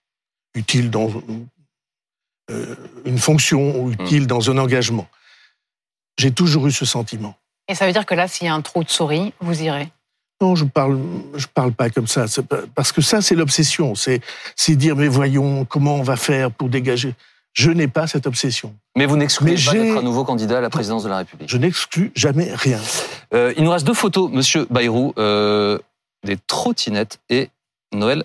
[0.55, 1.11] utile dans
[2.51, 4.27] euh, une fonction ou utile hmm.
[4.27, 5.09] dans un engagement.
[6.19, 7.37] J'ai toujours eu ce sentiment.
[7.69, 9.89] Et ça veut dire que là, s'il y a un trou de souris, vous irez?
[10.41, 11.01] Non, je parle,
[11.35, 12.27] je parle pas comme ça.
[12.75, 13.95] Parce que ça, c'est l'obsession.
[13.95, 14.21] C'est,
[14.55, 17.15] c'est dire, mais voyons, comment on va faire pour dégager?
[17.57, 18.75] Je n'ai pas cette obsession.
[18.97, 21.49] Mais vous n'excluez pas d'être un nouveau candidat à la présidence de la République.
[21.49, 22.79] Je n'exclus jamais rien.
[23.33, 25.79] Euh, il nous reste deux photos, Monsieur Bayrou, euh,
[26.23, 27.49] des trottinettes et
[27.95, 28.25] Noël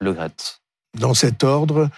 [0.00, 0.62] Legrette.
[0.98, 1.90] Dans cet ordre,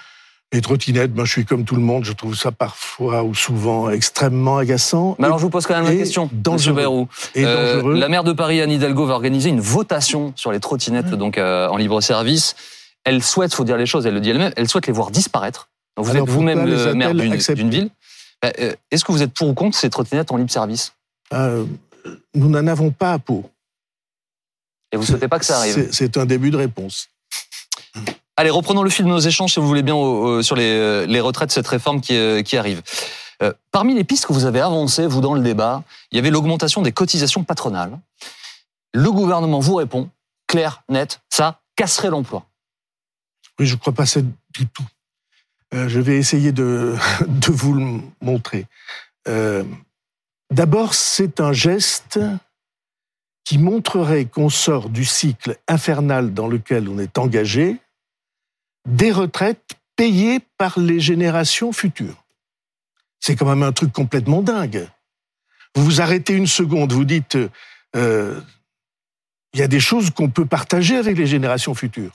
[0.52, 3.88] les trottinettes, ben, je suis comme tout le monde, je trouve ça parfois ou souvent
[3.88, 5.16] extrêmement agaçant.
[5.18, 6.74] Mais alors je vous pose quand même la question, dangereux.
[6.74, 7.08] Bayrou.
[7.34, 11.10] Et euh, la maire de Paris, Anne Hidalgo, va organiser une votation sur les trottinettes
[11.14, 12.56] donc euh, en libre service.
[13.04, 15.70] Elle souhaite, faut dire les choses, elle le dit elle-même, elle souhaite les voir disparaître.
[15.96, 17.90] Vous êtes vous-même le maire d'une ville.
[18.42, 20.92] Ben, euh, est-ce que vous êtes pour ou contre ces trottinettes en libre service
[21.32, 23.50] Nous n'en avons pas à peau.
[24.92, 25.88] Et vous ne souhaitez pas que ça arrive?
[25.92, 27.08] C'est un début de réponse.
[28.36, 29.94] Allez, reprenons le fil de nos échanges, si vous voulez bien,
[30.42, 32.82] sur les, les, retraites, cette réforme qui, euh, qui arrive.
[33.42, 36.30] Euh, parmi les pistes que vous avez avancées, vous, dans le débat, il y avait
[36.30, 37.98] l'augmentation des cotisations patronales.
[38.92, 40.10] Le gouvernement vous répond,
[40.46, 42.44] clair, net, ça casserait l'emploi.
[43.58, 44.84] Oui, je ne crois pas ça du tout.
[45.74, 46.96] Euh, je vais essayer de,
[47.48, 48.66] vous le montrer.
[50.50, 52.20] D'abord, c'est un geste
[53.44, 57.78] qui montrerait qu'on sort du cycle infernal dans lequel on est engagé
[58.88, 62.24] des retraites payées par les générations futures.
[63.20, 64.88] C'est quand même un truc complètement dingue.
[65.74, 67.38] Vous vous arrêtez une seconde, vous dites,
[67.96, 68.40] euh,
[69.52, 72.12] il y a des choses qu'on peut partager avec les générations futures.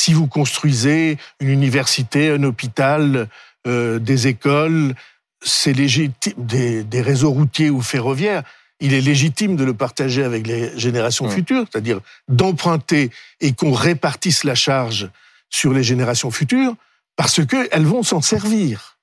[0.00, 3.28] Si vous construisez une université, un hôpital,
[3.66, 4.94] euh, des écoles,
[5.42, 8.44] c'est légitime, des, des, réseaux routiers ou ferroviaires,
[8.78, 14.44] il est légitime de le partager avec les générations futures, c'est-à-dire d'emprunter et qu'on répartisse
[14.44, 15.10] la charge
[15.50, 16.76] sur les générations futures
[17.16, 18.98] parce qu'elles vont s'en servir.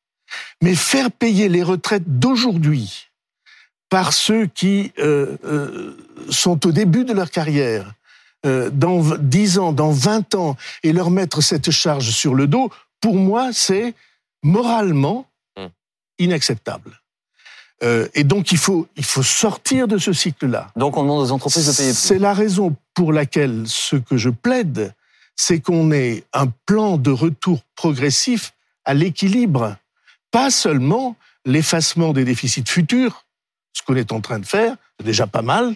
[0.64, 3.10] Mais faire payer les retraites d'aujourd'hui
[3.90, 5.98] par ceux qui euh, euh,
[6.30, 7.95] sont au début de leur carrière,
[8.46, 12.72] euh, dans 10 ans, dans 20 ans, et leur mettre cette charge sur le dos,
[13.02, 13.94] pour moi, c'est
[14.44, 15.28] moralement
[15.58, 15.68] hmm.
[16.20, 17.00] inacceptable.
[18.14, 20.72] et donc, il faut, il faut sortir de ce cycle-là.
[20.76, 22.00] Donc, on demande aux entreprises de payer plus.
[22.00, 24.94] C'est la raison pour laquelle ce que je plaide,
[25.36, 28.54] c'est qu'on ait un plan de retour progressif
[28.86, 29.76] à l'équilibre,
[30.32, 33.26] pas seulement l'effacement des déficits futurs,
[33.74, 35.76] ce qu'on est en train de faire, c'est déjà pas mal,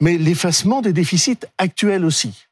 [0.00, 2.46] mais l'effacement des déficits actuels aussi.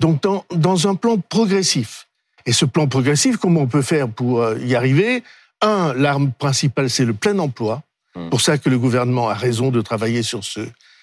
[0.00, 2.08] Donc dans, dans, un plan progressif.
[2.46, 5.22] Et ce plan progressif, comment on peut faire pour euh, y arriver?
[5.60, 7.82] Un, l'arme principale, c'est le plein emploi.
[8.16, 8.28] Mmh.
[8.28, 10.60] Pour ça que le gouvernement a raison de travailler sur ce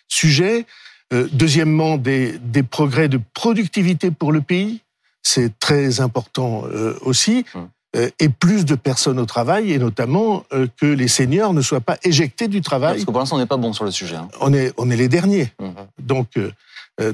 [0.08, 0.66] sujet.
[1.14, 4.82] Euh, deuxièmement, des, progrès de productivité pour le pays,
[5.24, 7.46] c'est très important euh, aussi.
[7.54, 7.70] Hum.
[7.96, 10.46] Euh, et plus de personnes au travail, et notamment
[10.78, 12.94] que les seniors ne soient pas éjectés du travail.
[12.94, 14.16] Parce que pour l'instant, on n'est pas bon sur le sujet.
[14.16, 14.30] Hein.
[14.40, 15.52] On, est, on est les derniers.
[15.60, 15.74] Hum.
[16.00, 16.40] Donc,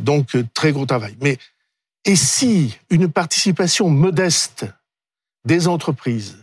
[0.01, 1.15] donc, très gros travail.
[1.21, 1.39] Mais
[2.07, 4.65] et si une participation modeste
[5.45, 6.37] des entreprises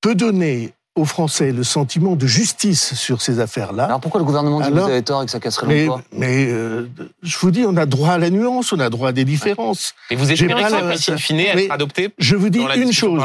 [0.00, 3.84] peut donner aux Français le sentiment de justice sur ces affaires-là.
[3.86, 6.46] Alors pourquoi le gouvernement dit que vous avez tort et que ça casserait l'emploi Mais,
[6.48, 6.88] euh,
[7.22, 9.94] je vous dis, on a droit à la nuance, on a droit à des différences.
[10.10, 13.22] Et vous espérez que ça puisse in fine être adopté Je vous dis une chose.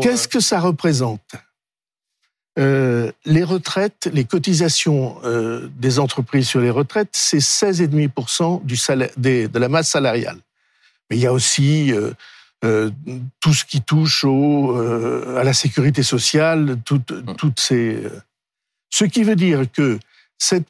[0.00, 1.20] Qu'est-ce que ça représente?
[2.56, 9.10] Euh, les retraites, les cotisations euh, des entreprises sur les retraites, c'est 16,5% du salaire,
[9.16, 10.38] des, de la masse salariale.
[11.10, 11.92] Mais il y a aussi
[12.64, 12.90] euh,
[13.40, 17.36] tout ce qui touche au, euh, à la sécurité sociale, toutes, hum.
[17.36, 17.96] toutes ces...
[17.96, 18.20] Euh,
[18.90, 19.98] ce qui veut dire que
[20.38, 20.66] cette,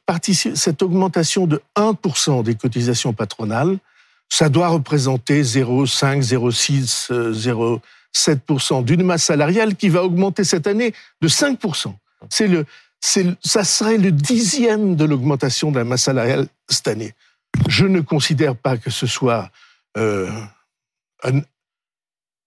[0.54, 3.78] cette augmentation de 1% des cotisations patronales
[4.28, 7.80] ça doit représenter 0,5, 0,6,
[8.16, 11.94] 0,7% d'une masse salariale qui va augmenter cette année de 5%.
[12.30, 12.64] C'est le,
[13.00, 17.12] ça serait le dixième de l'augmentation de la masse salariale cette année.
[17.68, 19.50] Je ne considère pas que ce soit
[19.96, 20.30] euh,
[21.22, 21.40] un,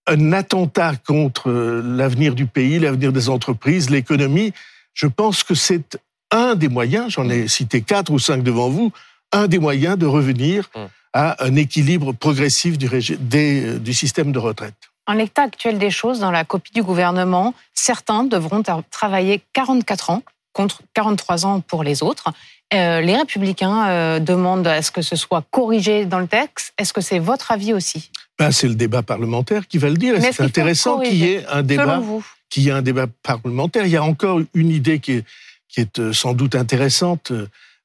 [0.08, 4.54] un, attentat contre l'avenir du pays, l'avenir des entreprises, l'économie.
[4.94, 6.00] Je pense que c'est
[6.32, 8.92] un des moyens, j'en ai cité quatre ou cinq devant vous,
[9.32, 10.88] un des moyens de revenir hum.
[11.14, 12.90] à un équilibre progressif du,
[13.20, 14.76] des, du système de retraite.
[15.08, 20.24] En l'état actuel des choses, dans la copie du gouvernement, certains devront travailler 44 ans
[20.52, 22.26] contre 43 ans pour les autres.
[22.74, 26.74] Euh, les républicains euh, demandent à ce que ce soit corrigé dans le texte.
[26.78, 28.12] Est-ce que c'est votre avis aussi?
[28.40, 30.16] Ben, C'est le débat parlementaire qui va le dire.
[30.22, 32.02] C'est intéressant qu'il y ait un débat,
[32.50, 33.86] qu'il y ait un débat parlementaire.
[33.86, 35.26] Il y a encore une idée qui est,
[35.68, 37.32] qui est euh, sans doute intéressante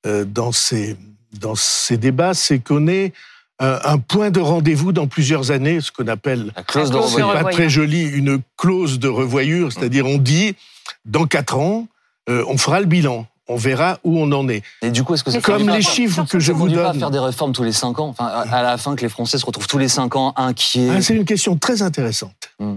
[0.05, 0.97] dans ces,
[1.39, 3.13] dans ces débats, c'est qu'on est
[3.61, 7.33] un point de rendez-vous dans plusieurs années, ce qu'on appelle, la clause de revoyure.
[7.33, 10.57] pas très joli, une clause de revoyure, c'est-à-dire on dit
[11.05, 11.87] dans quatre ans,
[12.29, 13.27] euh, on fera le bilan.
[13.49, 14.63] On verra où on en est.
[14.83, 17.11] Et du coup, est-ce que c'est comme les chiffres que je vous donne pas faire
[17.11, 19.67] des réformes tous les cinq ans Enfin, à la fin, que les Français se retrouvent
[19.67, 20.89] tous les cinq ans inquiets.
[20.91, 22.51] Ah, c'est une question très intéressante.
[22.61, 22.77] Hmm.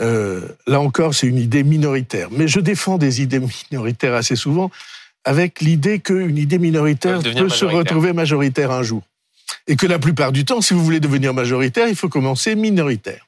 [0.00, 2.28] Euh, là encore, c'est une idée minoritaire.
[2.30, 3.40] Mais je défends des idées
[3.70, 4.70] minoritaires assez souvent
[5.24, 9.02] avec l'idée qu'une idée minoritaire peut se retrouver majoritaire un jour.
[9.66, 13.26] Et que la plupart du temps, si vous voulez devenir majoritaire, il faut commencer minoritaire.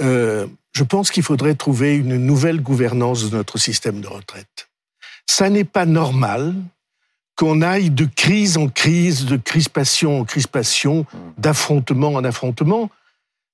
[0.00, 4.68] Euh, je pense qu'il faudrait trouver une nouvelle gouvernance de notre système de retraite.
[5.26, 6.54] Ça n'est pas normal
[7.36, 11.04] qu'on aille de crise en crise, de crispation en crispation,
[11.38, 12.90] d'affrontement en affrontement.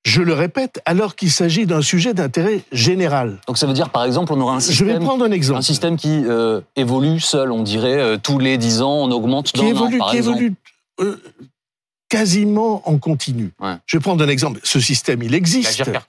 [0.05, 3.39] Je le répète, alors qu'il s'agit d'un sujet d'intérêt général.
[3.47, 4.89] Donc ça veut dire, par exemple, on aura un système.
[4.89, 5.59] Je vais prendre un exemple.
[5.59, 9.53] Un système qui euh, évolue seul, on dirait euh, tous les dix ans, on augmente
[9.53, 10.55] qui évolue, qui évolue
[11.01, 11.23] euh,
[12.09, 13.53] quasiment en continu.
[13.87, 14.61] Je vais prendre un exemple.
[14.65, 15.87] Ce système, il existe.
[15.87, 16.01] La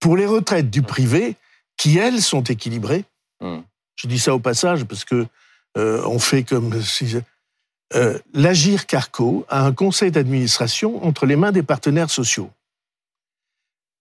[0.00, 1.36] pour les retraites du privé,
[1.76, 3.04] qui elles sont équilibrées.
[3.40, 3.60] Hmm.
[3.96, 5.26] Je dis ça au passage parce que
[5.76, 7.16] euh, on fait comme si
[7.94, 12.50] euh, l'Agir Carco a un conseil d'administration entre les mains des partenaires sociaux.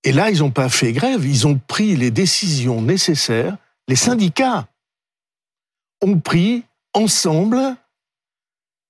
[0.04, 3.58] Et là, ils n'ont pas fait grève, ils ont pris les décisions nécessaires.
[3.88, 4.68] Les syndicats
[6.02, 7.76] ont pris ensemble,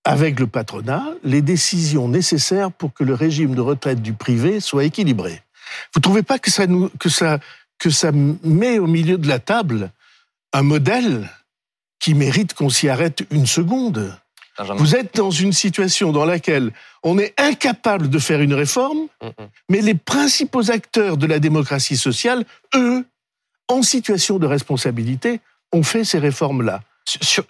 [0.04, 4.84] avec le patronat, les décisions nécessaires pour que le régime de retraite du privé soit
[4.84, 5.42] équilibré.
[5.94, 7.40] Vous trouvez pas que ça, nous, que, ça,
[7.80, 9.92] que ça met au milieu de la table
[10.56, 11.30] un modèle
[12.00, 14.18] qui mérite qu'on s'y arrête une seconde
[14.78, 16.72] Vous êtes dans une situation dans laquelle
[17.04, 19.08] on est incapable de faire une réforme,
[19.70, 23.06] mais les principaux acteurs de la démocratie sociale, eux,
[23.68, 25.42] en situation de responsabilité,
[25.74, 26.82] ont fait ces réformes-là.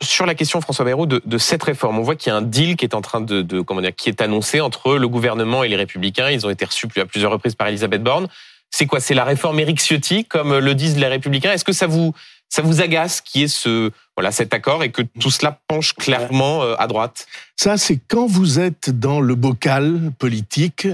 [0.01, 2.75] Sur, la question, François Bayrou, de, cette réforme, on voit qu'il y a un deal
[2.75, 5.77] qui est en train de, comment dire, qui est annoncé entre le gouvernement et les
[5.77, 6.31] Républicains.
[6.31, 8.27] Ils ont été reçus à plusieurs reprises par Elisabeth Borne.
[8.71, 8.99] C'est quoi?
[8.99, 11.53] C'est la réforme Eric Ciotti, comme le disent les Républicains?
[11.53, 12.13] Est-ce que ça vous
[12.49, 16.63] ça vous agace qui est ce voilà cet accord et que tout cela penche clairement
[16.63, 17.27] euh, à droite?
[17.55, 20.88] Ça, c'est quand vous êtes dans le bocal politique.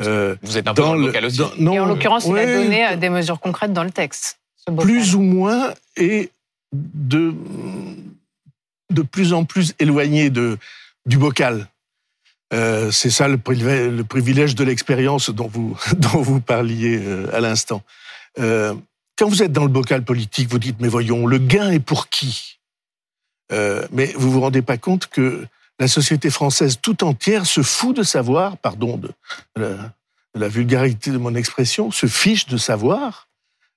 [0.00, 1.40] Euh, vous êtes un peu dans, le bocal aussi.
[1.40, 4.38] et en l'occurrence, il a donné euh, des mesures concrètes dans le texte.
[4.80, 6.30] Plus ou moins, et
[6.72, 7.34] de,
[8.90, 10.58] de plus en plus éloigné de,
[11.06, 11.68] du bocal.
[12.52, 17.40] Euh, c'est ça le, le, privilège de l'expérience dont vous, dont vous parliez euh, à
[17.40, 17.82] l'instant.
[18.38, 18.74] Euh,
[19.18, 22.08] quand vous êtes dans le bocal politique, vous dites, mais voyons, le gain est pour
[22.08, 22.58] qui?
[23.92, 25.46] Mais vous vous rendez pas compte que
[25.78, 29.10] la société française tout entière se fout de savoir, pardon de
[30.34, 33.28] la vulgarité de mon expression, se fiche de savoir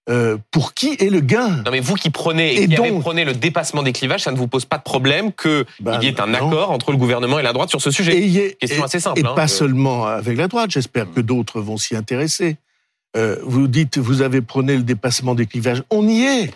[0.10, 1.64] euh, pour qui est le gain?
[1.66, 4.48] Non mais vous qui prenez et, qui prenez le dépassement des clivages, ça ne vous
[4.48, 7.52] pose pas de problème qu'il ben, y ait un accord entre le gouvernement et la
[7.52, 9.20] droite sur ce sujet et Question assez simple.
[9.20, 12.56] Et hein, pas seulement avec la droite, j'espère que d'autres vont s'y intéresser.
[13.16, 15.84] Euh, vous dites, vous avez prôné le dépassement des clivages.
[15.90, 16.54] On y est.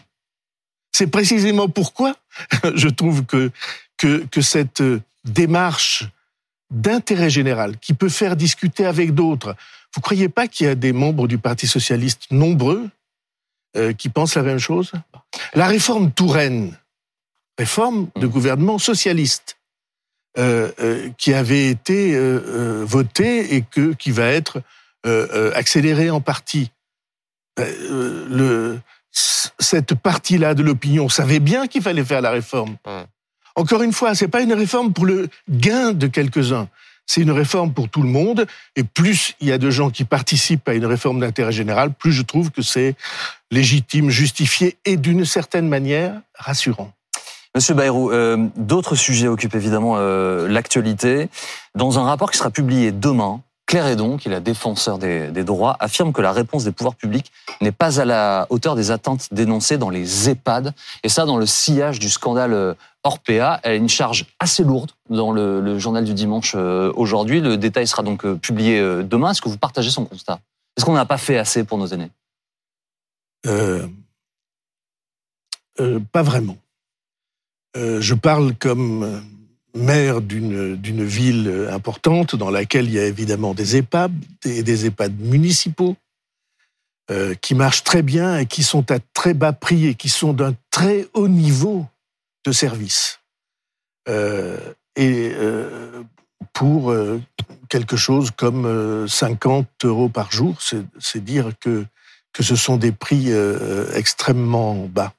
[0.91, 2.15] C'est précisément pourquoi
[2.75, 3.51] je trouve que,
[3.97, 4.83] que, que cette
[5.23, 6.05] démarche
[6.71, 9.55] d'intérêt général qui peut faire discuter avec d'autres.
[9.93, 12.89] Vous croyez pas qu'il y a des membres du Parti socialiste nombreux
[13.75, 14.91] euh, qui pensent la même chose?
[15.53, 16.77] La réforme Touraine,
[17.57, 18.29] réforme de mmh.
[18.29, 19.57] gouvernement socialiste,
[20.37, 22.17] euh, euh, qui avait été
[22.85, 24.61] votée et que, qui va être
[25.05, 26.71] accélérée en partie.
[27.57, 28.79] Le,
[29.11, 32.77] cette partie-là de l'opinion savait bien qu'il fallait faire la réforme.
[32.85, 33.01] Mmh.
[33.55, 36.69] Encore une fois, c'est pas une réforme pour le gain de quelques-uns
[37.11, 38.45] c'est une réforme pour tout le monde.
[38.75, 42.13] Et plus il y a de gens qui participent à une réforme d'intérêt général, plus
[42.13, 42.95] je trouve que c'est
[43.51, 46.91] légitime, justifié et d'une certaine manière rassurant.
[47.53, 51.27] Monsieur Bayrou, euh, d'autres sujets occupent évidemment euh, l'actualité.
[51.75, 55.77] Dans un rapport qui sera publié demain, Claire Edon, qui est la défenseur des, droits,
[55.79, 57.31] affirme que la réponse des pouvoirs publics
[57.61, 60.73] n'est pas à la hauteur des attentes dénoncées dans les EHPAD.
[61.03, 64.91] Et ça, dans le sillage du scandale euh, Orpea, elle a une charge assez lourde
[65.09, 67.39] dans le, journal du dimanche aujourd'hui.
[67.39, 69.31] Le détail sera donc publié demain.
[69.31, 70.41] Est-ce que vous partagez son constat?
[70.75, 72.11] Est-ce qu'on n'a pas fait assez pour nos aînés?
[76.11, 76.57] Pas vraiment.
[77.77, 79.19] Euh, je parle comme euh,
[79.73, 84.11] maire d'une ville importante dans laquelle il y a évidemment des EHPAD,
[84.43, 85.95] des, des EHPAD municipaux
[87.09, 90.33] euh, qui marchent très bien et qui sont à très bas prix et qui sont
[90.33, 91.85] d'un très haut niveau
[92.45, 93.19] de service.
[94.95, 95.31] et
[96.53, 96.93] pour
[97.69, 101.85] quelque chose comme 50 euros par jour, c'est dire que,
[102.33, 103.31] que ce sont des prix
[103.93, 105.13] extrêmement bas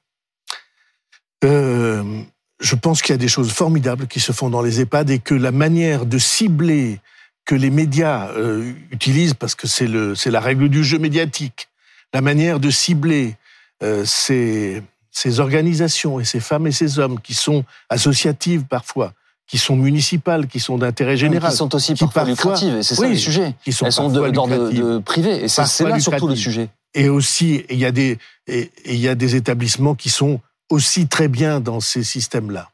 [2.63, 5.19] je pense qu'il y a des choses formidables qui se font dans les EHPAD et
[5.19, 7.01] que la manière de cibler
[7.45, 11.67] que les médias euh, utilisent, parce que c'est le c'est la règle du jeu médiatique,
[12.13, 13.35] la manière de cibler
[13.83, 19.11] euh, ces, ces organisations et ces femmes et ces hommes qui sont associatives parfois,
[19.45, 23.09] qui sont municipales, qui sont d'intérêt général, qui sont aussi parfois, lucratives, et c'est ça
[23.09, 23.55] le sujet.
[23.65, 26.69] Qui sont Elles sont d'ordre de, privé, et c'est là surtout le sujet.
[26.95, 30.39] Et aussi, il y a des il y a des établissements qui sont
[30.73, 32.71] aussi très bien dans ces systèmes-là.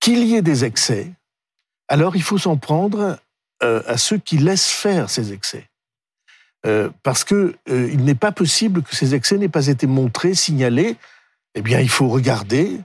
[0.00, 1.12] Qu'il y ait des excès,
[1.88, 3.18] alors il faut s'en prendre
[3.62, 5.68] euh, à ceux qui laissent faire ces excès.
[6.66, 10.34] Euh, parce que euh, il n'est pas possible que ces excès n'aient pas été montrés,
[10.34, 10.96] signalés.
[11.54, 12.80] Eh bien, il faut regarder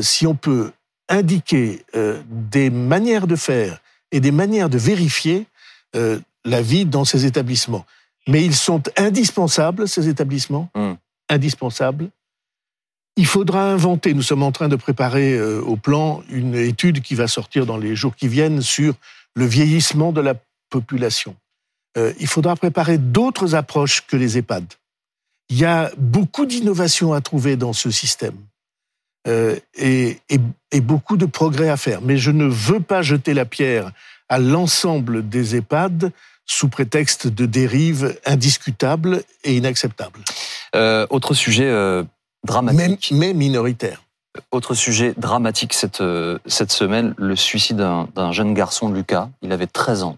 [0.00, 0.70] si on peut
[1.08, 1.84] indiquer
[2.28, 3.80] des manières de faire
[4.12, 5.48] et des manières de vérifier
[5.92, 7.84] la vie dans ces établissements.
[8.28, 10.92] Mais ils sont indispensables, ces établissements, mmh.
[11.30, 12.10] indispensables,
[13.16, 17.14] il faudra inventer, nous sommes en train de préparer euh, au plan une étude qui
[17.14, 18.94] va sortir dans les jours qui viennent sur
[19.34, 20.34] le vieillissement de la
[20.70, 21.36] population.
[21.98, 24.64] Euh, il faudra préparer d'autres approches que les EHPAD.
[25.50, 28.36] Il y a beaucoup d'innovations à trouver dans ce système
[29.28, 30.18] euh, et,
[30.70, 32.00] et, beaucoup de progrès à faire.
[32.00, 33.92] Mais je ne veux pas jeter la pierre
[34.30, 36.12] à l'ensemble des EHPAD
[36.46, 40.20] sous prétexte de dérives indiscutables et inacceptables.
[41.10, 41.70] autre sujet
[42.44, 43.12] dramatique.
[43.14, 44.02] mais minoritaire.
[44.50, 49.28] Autre sujet dramatique cette, euh, cette semaine, le suicide d'un jeune garçon, Lucas.
[49.42, 50.16] Il avait 13 ans.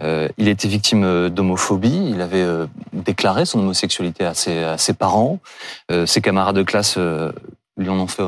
[0.00, 2.10] Euh, il était victime d'homophobie.
[2.10, 5.38] Il avait euh, déclaré son homosexualité à ses, à ses parents.
[5.90, 7.32] Euh, ses camarades de classe euh,
[7.76, 8.22] lui en ont fait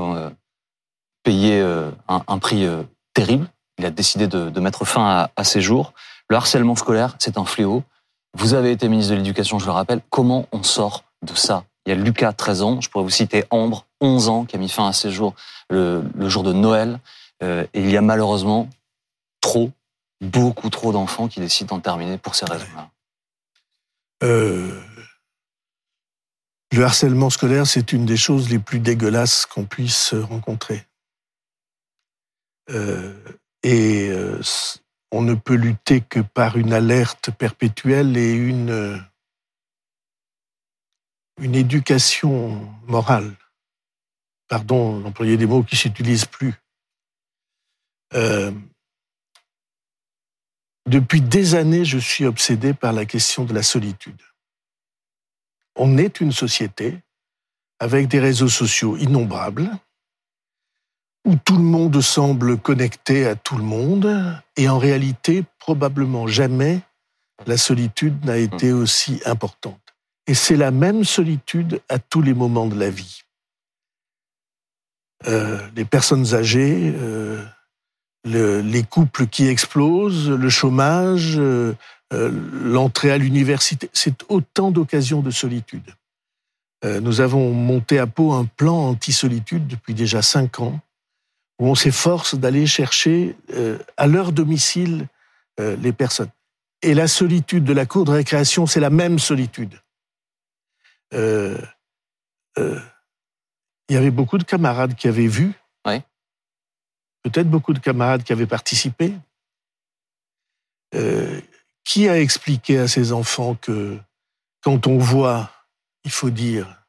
[1.23, 1.61] payer
[2.09, 2.67] un, un, prix
[3.15, 3.47] terrible.
[3.79, 5.93] Il a décidé de, de mettre fin à, à, ses jours.
[6.29, 7.83] Le harcèlement scolaire, c'est un fléau.
[8.37, 10.01] Vous avez été ministre de l'Éducation, je le rappelle.
[10.11, 11.65] Comment on sort de ça?
[11.87, 12.81] Il y a Lucas, 13 ans.
[12.81, 15.35] Je pourrais vous citer Ambre, 11 ans, qui a mis fin à ses jours
[15.71, 17.01] le, jour de Noël.
[17.43, 18.69] Euh, et il y a malheureusement
[19.41, 19.71] trop,
[20.21, 22.91] beaucoup trop d'enfants qui décident d'en terminer pour ces raisons-là.
[24.23, 24.81] Euh,
[26.73, 30.87] le harcèlement scolaire, c'est une des choses les plus dégueulasses qu'on puisse rencontrer.
[32.71, 33.13] Euh,
[33.63, 34.11] et
[35.13, 39.01] on ne peut lutter que par une alerte perpétuelle et une
[41.41, 43.35] une éducation morale.
[44.49, 46.55] Pardon d'employer des mots qui s'utilisent plus.
[48.15, 48.53] Euh,
[50.87, 54.21] depuis des années, je suis obsédé par la question de la solitude.
[55.77, 57.01] On est une société
[57.81, 59.71] avec des réseaux sociaux innombrables,
[61.25, 66.81] où tout le monde semble connecté à tout le monde, et en réalité, probablement jamais
[67.47, 69.84] la solitude n'a été aussi importante.
[70.27, 73.25] Et c'est la même solitude à tous les moments de la vie.
[75.27, 77.43] Euh, les personnes âgées, euh,
[78.25, 81.75] le, les couples qui explosent, le chômage, euh,
[82.11, 85.95] l'entrée à l'université, c'est autant d'occasions de solitude.
[87.01, 90.81] Nous avons monté à Pau un plan anti-solitude depuis déjà cinq ans,
[91.59, 93.35] où on s'efforce d'aller chercher
[93.97, 95.09] à leur domicile
[95.59, 96.29] les personnes.
[96.83, 99.81] Et la solitude de la cour de récréation, c'est la même solitude.
[101.15, 101.59] Euh,
[102.59, 102.81] euh,
[103.89, 105.55] il y avait beaucoup de camarades qui avaient vu.
[107.23, 109.15] Peut-être beaucoup de camarades qui avaient participé.
[110.95, 111.41] Euh,
[111.83, 113.99] qui a expliqué à ses enfants que
[114.63, 115.51] quand on voit,
[116.05, 116.85] il faut dire.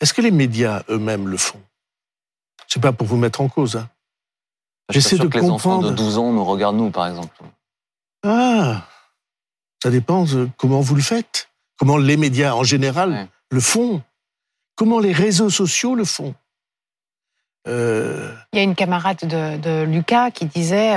[0.00, 1.60] Est-ce que les médias eux-mêmes le font?
[2.68, 3.74] C'est pas pour vous mettre en cause.
[3.74, 3.90] Hein.
[4.90, 7.36] J'essaie de que Les enfants de 12 ans nous regardent nous, par exemple.
[8.22, 8.86] Ah,
[9.82, 14.02] ça dépend de comment vous le faites comment les médias en général le font,
[14.76, 16.34] comment les réseaux sociaux le font.
[17.66, 17.74] Il
[18.54, 20.94] y a une camarade de, Lucas qui disait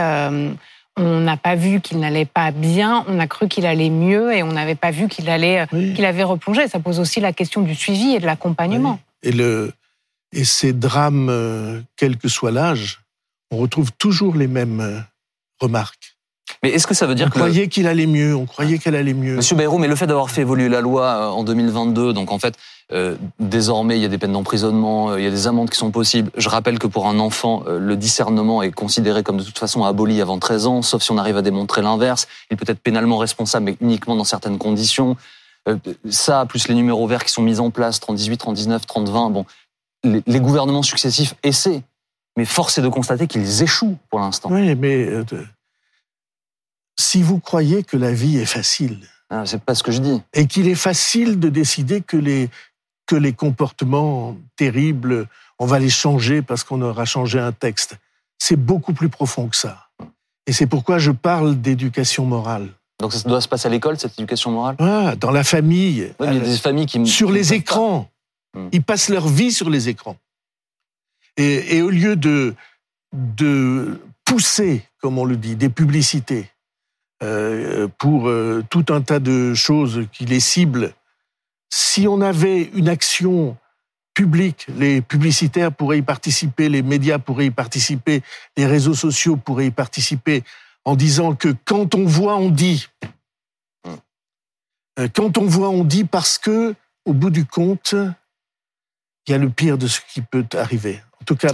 [0.97, 4.43] on n'a pas vu qu'il n'allait pas bien, on a cru qu'il allait mieux et
[4.43, 6.67] on n'avait pas vu qu'il allait qu'il avait replongé.
[6.67, 8.99] Ça pose aussi la question du suivi et de l'accompagnement.
[9.23, 9.73] Et le
[10.33, 13.01] et ces drames, quel que soit l'âge,
[13.51, 15.03] on retrouve toujours les mêmes
[15.59, 16.00] remarques.
[16.63, 19.13] Mais est-ce que ça veut dire on croyait qu'il allait mieux, on croyait qu'elle allait
[19.13, 19.35] mieux.
[19.35, 22.39] Monsieur Bayrou, mais le fait d'avoir fait évoluer la loi euh, en 2022, donc en
[22.39, 22.55] fait,
[22.91, 25.77] euh, désormais, il y a des peines d'emprisonnement, euh, il y a des amendes qui
[25.77, 26.31] sont possibles.
[26.37, 30.21] Je rappelle que pour un enfant, le discernement est considéré comme de toute façon aboli
[30.21, 32.27] avant 13 ans, sauf si on arrive à démontrer l'inverse.
[32.49, 35.15] Il peut être pénalement responsable, mais uniquement dans certaines conditions.
[36.09, 39.09] ça, plus les numéros verts qui sont mis en place, 30 18, 30 19, 30
[39.09, 39.45] 20, bon,
[40.03, 41.83] les, les gouvernements successifs essaient,
[42.37, 44.49] mais force est de constater qu'ils échouent pour l'instant.
[44.51, 45.07] Oui, mais
[46.99, 48.99] si vous croyez que la vie est facile.
[49.29, 50.21] Ah, c'est pas ce que je dis.
[50.33, 52.49] Et qu'il est facile de décider que les,
[53.07, 55.27] que les comportements terribles,
[55.57, 57.95] on va les changer parce qu'on aura changé un texte.
[58.39, 59.87] C'est beaucoup plus profond que ça.
[60.47, 62.69] Et c'est pourquoi je parle d'éducation morale.
[62.99, 64.75] Donc ça doit se passer à l'école, cette éducation morale?
[64.79, 66.13] Ah, Dans la famille.
[66.19, 67.05] il y a des familles qui...
[67.07, 68.09] Sur les écrans.
[68.53, 68.67] Hmm.
[68.73, 70.17] Ils passent leur vie sur les écrans.
[71.37, 72.53] Et, et au lieu de,
[73.13, 76.50] de pousser, comme on le dit, des publicités,
[77.99, 80.93] pour euh, tout un tas de choses qui les ciblent.
[81.69, 83.57] Si on avait une action
[84.13, 88.23] publique, les publicitaires pourraient y participer, les médias pourraient y participer,
[88.57, 90.43] les réseaux sociaux pourraient y participer,
[90.83, 92.87] en disant que quand on voit, on dit.
[94.99, 97.93] Euh, quand on voit, on dit parce que, au bout du compte,
[99.27, 101.01] il y a le pire de ce qui peut arriver.
[101.21, 101.53] En tout cas,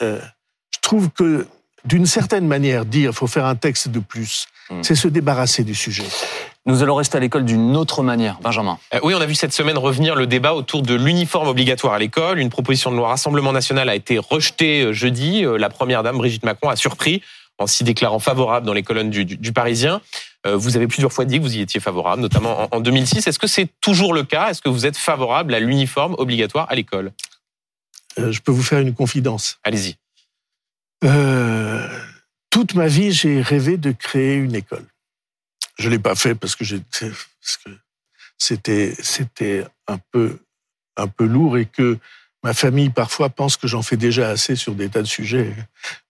[0.00, 1.46] je trouve que
[1.84, 4.82] d'une certaine manière, dire qu'il faut faire un texte de plus, hmm.
[4.82, 6.04] c'est se débarrasser du sujet.
[6.66, 8.38] Nous allons rester à l'école d'une autre manière.
[8.40, 8.78] Benjamin.
[8.94, 11.98] Euh, oui, on a vu cette semaine revenir le débat autour de l'uniforme obligatoire à
[11.98, 12.38] l'école.
[12.38, 15.44] Une proposition de loi Rassemblement national a été rejetée euh, jeudi.
[15.44, 17.20] Euh, la première dame, Brigitte Macron, a surpris
[17.58, 20.00] en s'y déclarant favorable dans les colonnes du, Parisien.
[20.44, 23.28] Vous avez plusieurs fois dit que vous y étiez favorable, notamment en 2006.
[23.28, 24.50] Est-ce que c'est toujours le cas?
[24.50, 27.12] Est-ce que vous êtes favorable à l'uniforme obligatoire à l'école?
[28.16, 29.58] Je peux vous faire une confidence.
[29.62, 29.94] Allez-y.
[31.04, 31.88] Euh,
[32.50, 34.86] toute ma vie, j'ai rêvé de créer une école.
[35.78, 36.64] Je l'ai pas fait parce que
[38.38, 40.38] c'était un peu
[40.96, 41.98] un peu lourd et que
[42.44, 45.56] ma famille parfois pense que j'en fais déjà assez sur des tas de sujets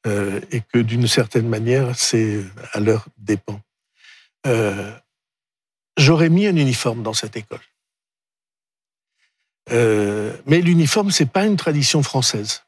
[0.07, 3.61] euh, et que d'une certaine manière c'est à leur dépens.
[4.47, 4.93] Euh,
[5.97, 7.61] J'aurais mis un uniforme dans cette école.
[9.71, 12.65] Mais l'uniforme, c'est pas une tradition française.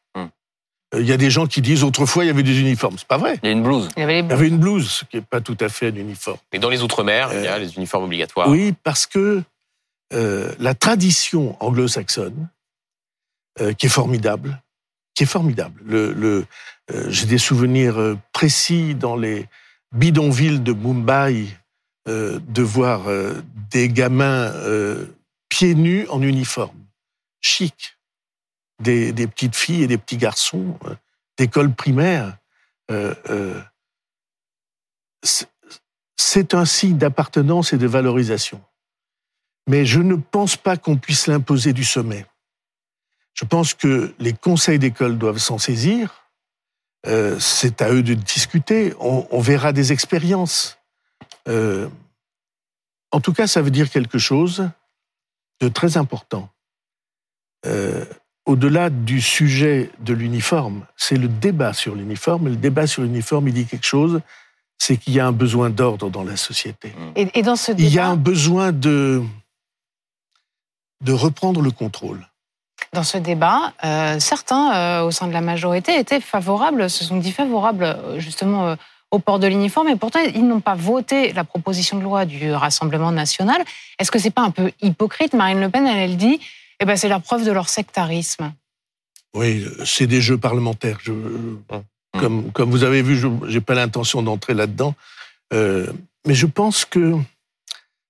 [0.95, 2.97] Euh, il y a des gens qui disent autrefois il y avait des uniformes.
[2.99, 3.39] C'est pas vrai.
[3.43, 3.89] Il y a une blouse.
[3.97, 6.39] Il y avait, une blouse, ce qui n'est pas tout à fait un uniforme.
[6.53, 8.49] Mais dans les Outre-mer, il y a euh, les uniformes obligatoires.
[8.49, 9.43] Oui, parce que
[10.13, 12.49] euh, la tradition anglo-saxonne,
[13.79, 14.61] qui est formidable,
[15.15, 15.81] qui est formidable.
[15.87, 16.45] Le,
[17.09, 19.47] J'ai des souvenirs précis dans les
[19.93, 21.47] bidonvilles de Mumbai
[22.07, 23.05] de voir
[23.71, 24.53] des gamins
[25.49, 26.77] pieds nus en uniforme,
[27.41, 27.96] chic
[28.81, 30.95] des, petites filles et des petits garçons euh,
[31.39, 32.37] d'école primaire.
[32.91, 33.61] Euh, euh,
[36.17, 38.63] c'est un signe d'appartenance et de valorisation.
[39.69, 42.27] Mais je ne pense pas qu'on puisse l'imposer du sommet.
[43.35, 46.31] Je pense que les conseils d'école doivent s'en saisir.
[47.05, 48.95] c'est à eux de discuter.
[49.01, 50.79] On, verra des expériences.
[51.47, 54.69] en tout cas, ça veut dire quelque chose
[55.61, 56.49] de très important
[58.47, 62.49] au-delà du sujet de l'uniforme, c'est le débat sur l'uniforme.
[62.49, 64.21] Le débat sur l'uniforme, il dit quelque chose,
[64.79, 66.95] c'est qu'il y a un besoin d'ordre dans la société.
[67.17, 69.23] Et, dans ce Il y a un besoin de,
[71.03, 72.27] de reprendre le contrôle.
[72.93, 77.17] Dans ce débat, euh, certains euh, au sein de la majorité étaient favorables, se sont
[77.17, 78.77] dit favorables euh, justement
[79.11, 82.53] au port de l'uniforme, et pourtant ils n'ont pas voté la proposition de loi du
[82.53, 83.63] Rassemblement national.
[83.99, 85.33] Est-ce que c'est pas un peu hypocrite?
[85.33, 86.41] Marine Le Pen, elle dit
[86.81, 88.53] eh ben, c'est la preuve de leur sectarisme.
[89.35, 90.99] Oui, c'est des jeux parlementaires.
[91.03, 91.63] Je, hum.
[92.19, 94.95] comme, comme vous avez vu, je n'ai pas l'intention d'entrer là-dedans.
[95.53, 95.87] Euh,
[96.27, 97.15] mais je pense que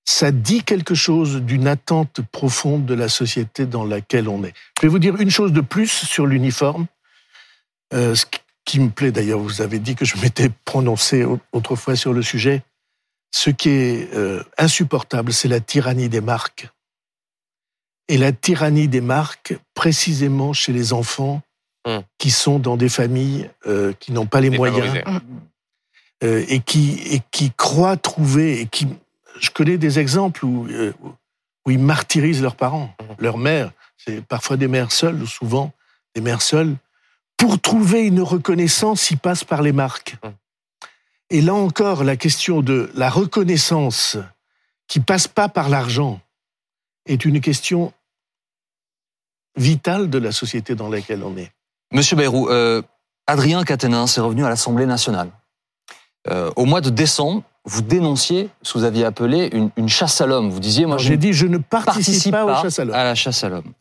[0.05, 4.55] ça dit quelque chose d'une attente profonde de la société dans laquelle on est.
[4.79, 6.87] Je vais vous dire une chose de plus sur l'uniforme.
[7.93, 8.25] Euh, ce
[8.65, 12.63] qui me plaît d'ailleurs, vous avez dit que je m'étais prononcé autrefois sur le sujet.
[13.33, 16.69] Ce qui est euh, insupportable, c'est la tyrannie des marques
[18.09, 21.43] et la tyrannie des marques précisément chez les enfants
[21.85, 22.03] hum.
[22.19, 25.03] qui sont dans des familles euh, qui n'ont pas les moyens
[26.25, 28.89] euh, et, qui, et qui croient trouver et qui
[29.39, 30.93] je connais des exemples où, euh,
[31.67, 33.17] où ils martyrisent leurs parents, hum.
[33.19, 35.73] leurs mères, c'est parfois des mères seules ou souvent
[36.15, 36.77] des mères seules,
[37.37, 40.17] pour trouver une reconnaissance, il passe par les marques.
[41.29, 44.17] Et là encore, la question de la reconnaissance
[44.89, 46.21] qui passe pas par l'argent
[47.05, 47.93] est une question
[49.57, 51.51] vitale de la société dans laquelle on est.
[51.93, 52.83] Monsieur Bayrou, euh,
[53.27, 55.31] Adrien Caténin est revenu à l'Assemblée nationale.
[56.29, 60.27] Euh, au mois de décembre, vous dénonciez ce que vous aviez appelé une, chasse à
[60.27, 60.51] l'homme.
[60.51, 63.73] Vous disiez, moi, j'ai dit, je ne participe, pas, à la chasse à l'homme.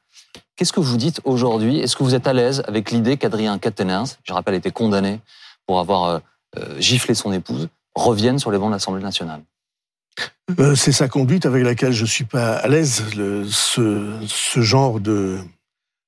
[0.55, 1.79] Qu'est-ce que vous dites aujourd'hui?
[1.79, 5.19] Est-ce que vous êtes à l'aise avec l'idée qu'Adrien Quatennens, je rappelle, était condamné
[5.67, 6.21] pour avoir
[6.57, 9.41] euh, giflé son épouse, revienne sur les bancs de l'Assemblée nationale?
[10.59, 13.03] Euh, C'est sa conduite avec laquelle je suis pas à l'aise.
[13.49, 15.39] Ce, ce, genre de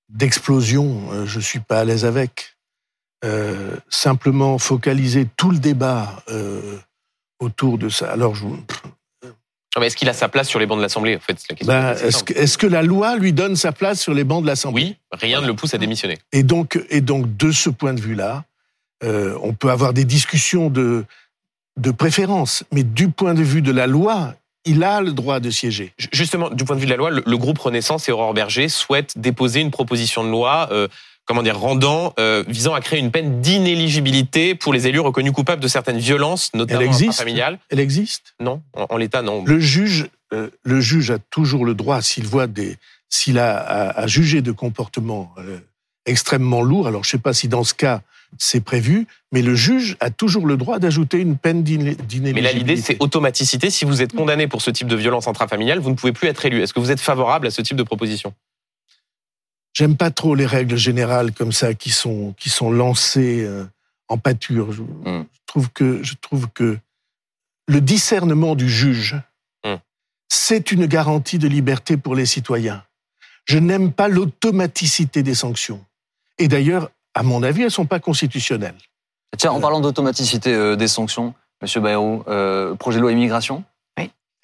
[0.10, 2.56] d'explosion, je suis pas à l'aise avec.
[3.90, 6.24] simplement focaliser tout le débat
[7.40, 8.12] autour de ça.
[8.12, 8.46] Alors, je,
[9.84, 12.68] est-ce qu'il a sa place sur les bancs de l'Assemblée en fait, ben, Est-ce que,
[12.68, 14.84] la loi lui donne sa place sur les bancs de l'Assemblée?
[14.84, 16.18] Oui, rien ne le pousse à démissionner.
[16.32, 18.44] Et donc, et donc de ce point de vue-là,
[19.04, 21.06] euh, on peut avoir des discussions de,
[21.78, 24.34] de préférence, mais du point de vue de la loi,
[24.68, 25.94] il a le droit de siéger.
[26.12, 29.18] Justement, du point de vue de la loi, le, groupe Renaissance et Aurore Berger souhaitent
[29.18, 30.88] déposer une proposition de loi euh,
[31.28, 35.62] comment dire, rendant, euh, visant à créer une peine d'inéligibilité pour les élus reconnus coupables
[35.62, 37.20] de certaines violences, notamment Elle existe.
[37.20, 37.60] familiales.
[37.70, 38.34] Elle existe?
[38.40, 39.44] Non, en, l'état, non.
[39.46, 42.78] Le juge, euh, le juge a toujours le droit, s'il voit des,
[43.10, 45.60] s'il a à, juger de comportements euh,
[46.06, 46.88] extrêmement lourds.
[46.88, 48.02] Alors, je ne sais pas si dans ce cas
[48.38, 52.34] c'est prévu, mais le juge a toujours le droit d'ajouter une peine d'inéligibilité.
[52.34, 53.70] Mais là, l'idée, c'est automaticité.
[53.70, 56.46] Si vous êtes condamné pour ce type de violence intrafamiliale, vous ne pouvez plus être
[56.46, 56.62] élu.
[56.62, 58.34] Est-ce que vous êtes favorable à ce type de proposition?
[59.74, 63.64] J'aime pas trop les règles générales comme ça qui sont qui sont lancées euh,
[64.08, 64.70] en pâture.
[64.70, 65.24] Hmm.
[65.32, 66.80] Je, trouve que je trouve que
[67.68, 69.16] le discernement du juge,
[69.64, 69.76] hmm.
[70.30, 72.84] c'est une garantie de liberté pour les citoyens.
[73.46, 75.86] Je n'aime pas l'automaticité des sanctions.
[76.40, 78.76] Et d'ailleurs, à mon avis, elles sont pas constitutionnelles.
[79.38, 79.62] Tiens, en euh.
[79.62, 82.24] parlant d'automaticité euh, des sanctions, Monsieur Bayrou,
[82.78, 83.64] projet de loi immigration?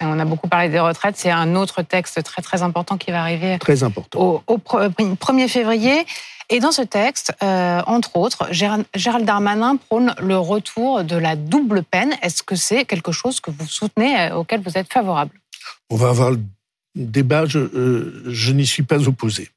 [0.02, 1.16] On a beaucoup parlé des retraites.
[1.16, 4.42] C'est un autre texte très très important qui va arriver très important.
[4.46, 6.04] Au, 1er février.
[6.50, 11.82] Et dans ce texte, euh, entre autres, Gérald Darmanin prône le retour de la double
[11.82, 12.14] peine.
[12.22, 15.40] Est-ce que c'est quelque chose que vous soutenez, euh, auquel vous êtes favorable?
[15.88, 16.40] On va avoir le
[16.94, 17.46] débat.
[17.46, 19.48] Je, euh, n'y suis pas opposé.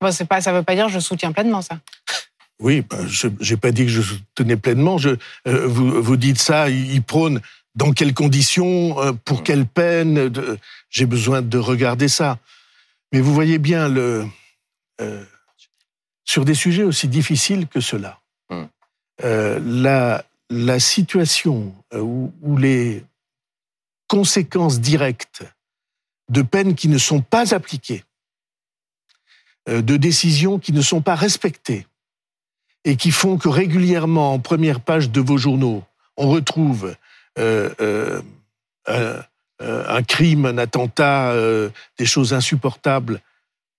[0.00, 1.78] Bon, pas, ça ne veut pas dire que je soutiens pleinement ça.
[2.60, 4.98] Oui, ben, je n'ai pas dit que je soutenais pleinement.
[4.98, 5.10] Je,
[5.44, 7.40] vous, vous dites ça, il prône
[7.78, 10.32] dans quelles conditions, euh, pour quelle peine.
[10.90, 12.38] J'ai besoin de regarder ça.
[13.12, 14.26] Mais vous voyez bien, le,
[15.00, 15.24] euh,
[16.24, 18.64] sur des sujets aussi difficiles que cela, mm.
[19.24, 23.04] euh, la, la situation où, les
[24.08, 25.44] conséquences directes
[26.30, 28.04] de peines qui ne sont pas appliquées,
[29.66, 31.86] de décisions qui ne sont pas respectées,
[32.84, 35.82] et qui font que régulièrement, en première page de vos journaux,
[36.16, 36.94] on retrouve
[37.38, 37.70] euh,
[38.88, 39.22] euh,
[39.60, 41.68] un, crime, un attentat, euh,
[41.98, 43.20] des choses insupportables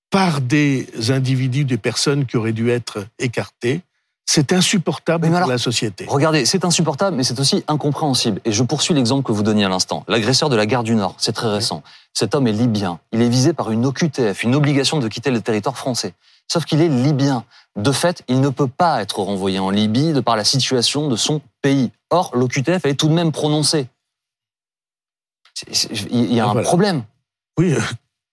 [0.09, 3.81] par des individus, des personnes qui auraient dû être écartées.
[4.25, 6.05] C'est insupportable pour la société.
[6.07, 8.41] Regardez, c'est insupportable, mais c'est aussi incompréhensible.
[8.45, 10.03] Et je poursuis l'exemple que vous donniez à l'instant.
[10.07, 11.81] L'agresseur de la gare du Nord, c'est très récent.
[12.13, 12.99] Cet homme est libyen.
[13.11, 16.13] Il est visé par une OQTF, une obligation de quitter le territoire français.
[16.47, 17.43] Sauf qu'il est libyen.
[17.79, 21.15] De fait, il ne peut pas être renvoyé en Libye de par la situation de
[21.15, 21.91] son pays.
[22.09, 23.87] Or, l'OQTF est tout de même prononcée.
[26.11, 27.03] Il y a un problème.
[27.57, 27.81] Oui, euh,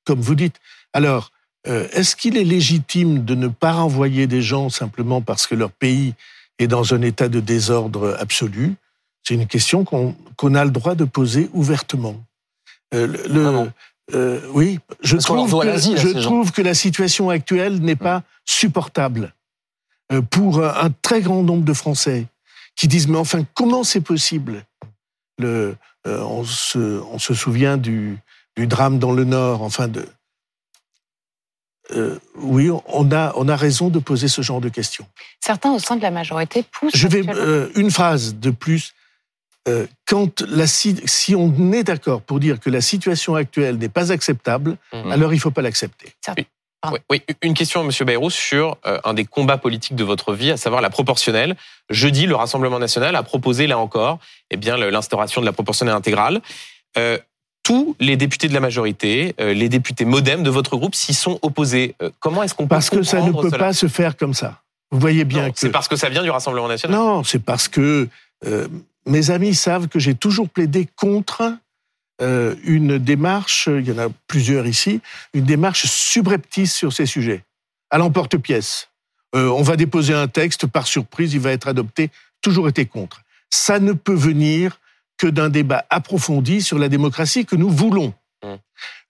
[0.04, 0.56] comme vous dites.
[0.92, 1.30] Alors,
[1.68, 5.70] euh, est-ce qu'il est légitime de ne pas renvoyer des gens simplement parce que leur
[5.70, 6.14] pays
[6.58, 8.74] est dans un état de désordre absolu?
[9.22, 12.16] C'est une question qu'on a le droit de poser ouvertement.
[12.94, 19.34] Euh, oui, je, trouve que, je trouve que la situation actuelle n'est pas supportable
[20.30, 22.26] pour un très grand nombre de Français
[22.76, 24.64] qui disent mais enfin comment c'est possible?
[25.38, 25.76] Le,
[26.06, 28.18] euh, on, se, on, se, souvient du,
[28.56, 30.06] du, drame dans le Nord, enfin de.
[31.92, 35.06] Euh, oui, on a, on a raison de poser ce genre de questions.
[35.40, 36.96] Certains au sein de la majorité poussent.
[36.96, 38.94] Je vais euh, une phrase de plus.
[40.06, 44.78] quand la, si on est d'accord pour dire que la situation actuelle n'est pas acceptable,
[44.92, 45.10] mhm.
[45.10, 46.12] alors il ne faut pas l'accepter.
[47.10, 50.56] Oui, une question, Monsieur Bayrou, sur euh, un des combats politiques de votre vie, à
[50.56, 51.56] savoir la proportionnelle.
[51.90, 54.18] Jeudi, le Rassemblement national a proposé, là encore,
[54.50, 56.40] eh bien, l'instauration de la proportionnelle intégrale.
[56.98, 57.18] Euh,
[57.62, 61.38] tous les députés de la majorité, euh, les députés modem de votre groupe s'y sont
[61.42, 61.96] opposés.
[62.20, 64.62] comment est-ce qu'on peut Parce que ça ne peut pas se faire comme ça.
[64.92, 65.58] Vous voyez bien que...
[65.58, 68.08] C'est parce que ça vient du Rassemblement national Non, c'est parce que
[69.06, 71.42] mes amis savent que j'ai toujours plaidé contre
[72.22, 75.00] euh, une démarche, il y en a plusieurs ici,
[75.34, 77.44] une démarche subreptice sur ces sujets,
[77.90, 78.88] à l'emporte-pièce.
[79.34, 82.10] euh, on va déposer un texte, par surprise, il va être adopté,
[82.40, 83.22] toujours été contre.
[83.50, 84.80] Ça ne peut venir
[85.18, 88.14] que d'un débat approfondi sur la démocratie que nous voulons.
[88.44, 88.54] Mmh.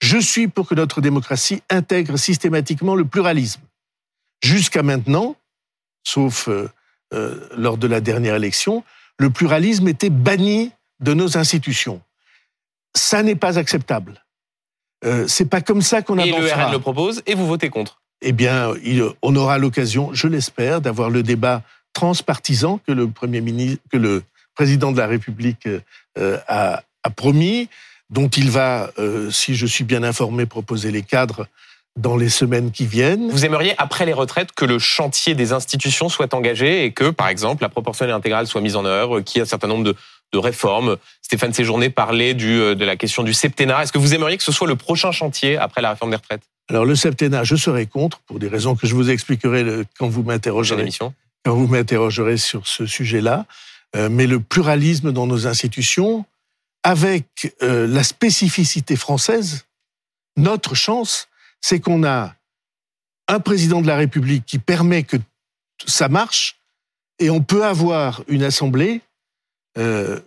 [0.00, 3.60] Je suis pour que notre démocratie intègre systématiquement le pluralisme.
[4.42, 5.36] Jusqu'à maintenant,
[6.04, 6.68] sauf euh,
[7.12, 8.84] euh, lors de la dernière élection,
[9.18, 12.00] le pluralisme était banni de nos institutions.
[12.96, 14.24] Ça n'est pas acceptable.
[15.04, 16.40] Euh, c'est pas comme ça qu'on avancera.
[16.40, 18.00] Et le RN le propose et vous votez contre.
[18.22, 18.72] Eh bien,
[19.22, 24.22] on aura l'occasion, je l'espère, d'avoir le débat transpartisan que le premier ministre, que le
[24.54, 25.68] président de la République
[26.18, 26.82] euh, a,
[27.14, 27.68] promis,
[28.10, 31.46] dont il va, euh, si je suis bien informé, proposer les cadres
[31.96, 33.30] dans les semaines qui viennent.
[33.30, 37.28] Vous aimeriez, après les retraites, que le chantier des institutions soit engagé et que, par
[37.28, 39.94] exemple, la proportionnelle intégrale soit mise en œuvre, qu'il y ait un certain nombre de,
[40.38, 40.96] réformes.
[41.22, 43.82] Stéphane Séjourné parlait du, euh, de la question du septennat.
[43.82, 46.42] Est-ce que vous aimeriez que ce soit le prochain chantier après la réforme des retraites?
[46.68, 50.22] Alors, le septennat, je serai contre, pour des raisons que je vous expliquerai quand vous
[50.22, 50.88] m'interrogerez.
[51.44, 53.46] Quand vous m'interrogerez sur ce sujet-là.
[53.94, 56.24] Euh, mais le pluralisme dans nos institutions,
[56.82, 59.66] avec euh, la spécificité française,
[60.36, 61.28] notre chance,
[61.60, 62.34] c'est qu'on a
[63.28, 65.16] un président de la République qui permet que
[65.86, 66.56] ça marche,
[67.18, 69.00] et on peut avoir une assemblée,
[69.78, 70.20] euh,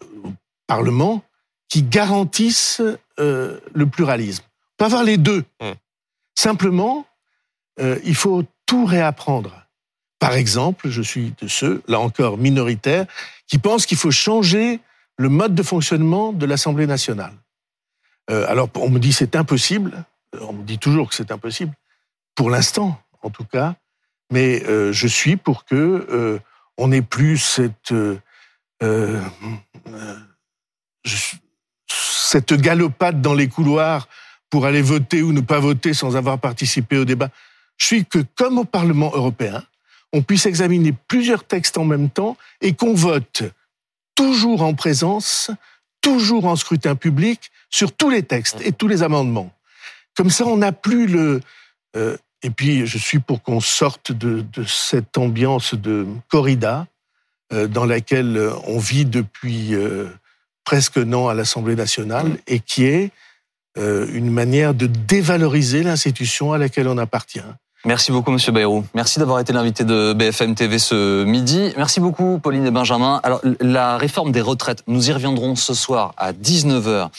[0.67, 1.23] Parlement,
[1.67, 2.81] qui garantisse
[3.19, 4.43] euh, le pluralisme.
[4.43, 5.43] On peut avoir les deux.
[5.61, 5.71] Mmh.
[6.35, 7.07] Simplement,
[7.79, 9.65] euh, il faut tout réapprendre.
[10.19, 13.07] Par exemple, je suis de ceux, là encore minoritaires,
[13.47, 14.79] qui pensent qu'il faut changer
[15.17, 17.33] le mode de fonctionnement de l'Assemblée nationale.
[18.27, 20.05] Alors, on me dit c'est impossible.
[20.39, 21.73] On me dit toujours que c'est impossible,
[22.35, 23.75] pour l'instant, en tout cas.
[24.31, 26.39] Mais je suis pour que
[26.77, 27.91] on n'ait plus cette
[32.29, 34.07] cette galopade dans les couloirs
[34.49, 37.29] pour aller voter ou ne pas voter sans avoir participé au débat.
[37.77, 39.63] Je suis que, comme au Parlement européen,
[40.11, 43.43] on puisse examiner plusieurs textes en même temps et qu'on vote
[44.15, 45.51] toujours en présence,
[46.01, 49.53] toujours en scrutin public, sur tous les textes et tous les amendements.
[50.15, 51.41] Comme ça, on n'a plus le...
[51.95, 56.85] Euh, et puis, je suis pour qu'on sorte de, cette ambiance de corrida euh,
[57.51, 60.07] dans laquelle on vit depuis euh,
[60.65, 63.11] presque un an à l'Assemblée nationale et qui est
[63.77, 67.39] une manière de dévaloriser l'institution à laquelle on appartient.
[67.85, 68.83] Merci beaucoup, Monsieur Bayrou.
[68.93, 71.71] Merci d'avoir été l'invité de BFM TV ce midi.
[71.77, 73.21] Merci beaucoup, Pauline et Benjamin.
[73.23, 77.09] Alors, la réforme des retraites, nous y reviendrons ce soir à 19h.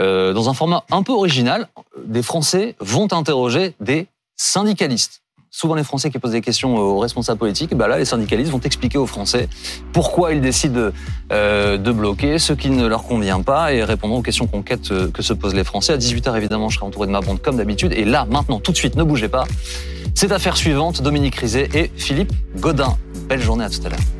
[0.00, 1.68] Euh, dans un format un peu original,
[2.02, 4.06] des Français vont interroger des
[4.36, 5.20] syndicalistes.
[5.60, 8.60] Souvent, les Français qui posent des questions aux responsables politiques, bah là, les syndicalistes vont
[8.60, 9.48] expliquer aux Français
[9.92, 10.92] pourquoi ils décident
[11.32, 15.10] euh, de bloquer ce qui ne leur convient pas et répondront aux questions concrètes euh,
[15.10, 15.94] que se posent les Français.
[15.94, 17.92] À 18h, évidemment, je serai entouré de ma bande comme d'habitude.
[17.92, 19.46] Et là, maintenant, tout de suite, ne bougez pas.
[20.14, 22.96] Cette affaire suivante, Dominique Rizet et Philippe Godin.
[23.28, 24.17] Belle journée à tout à l'heure.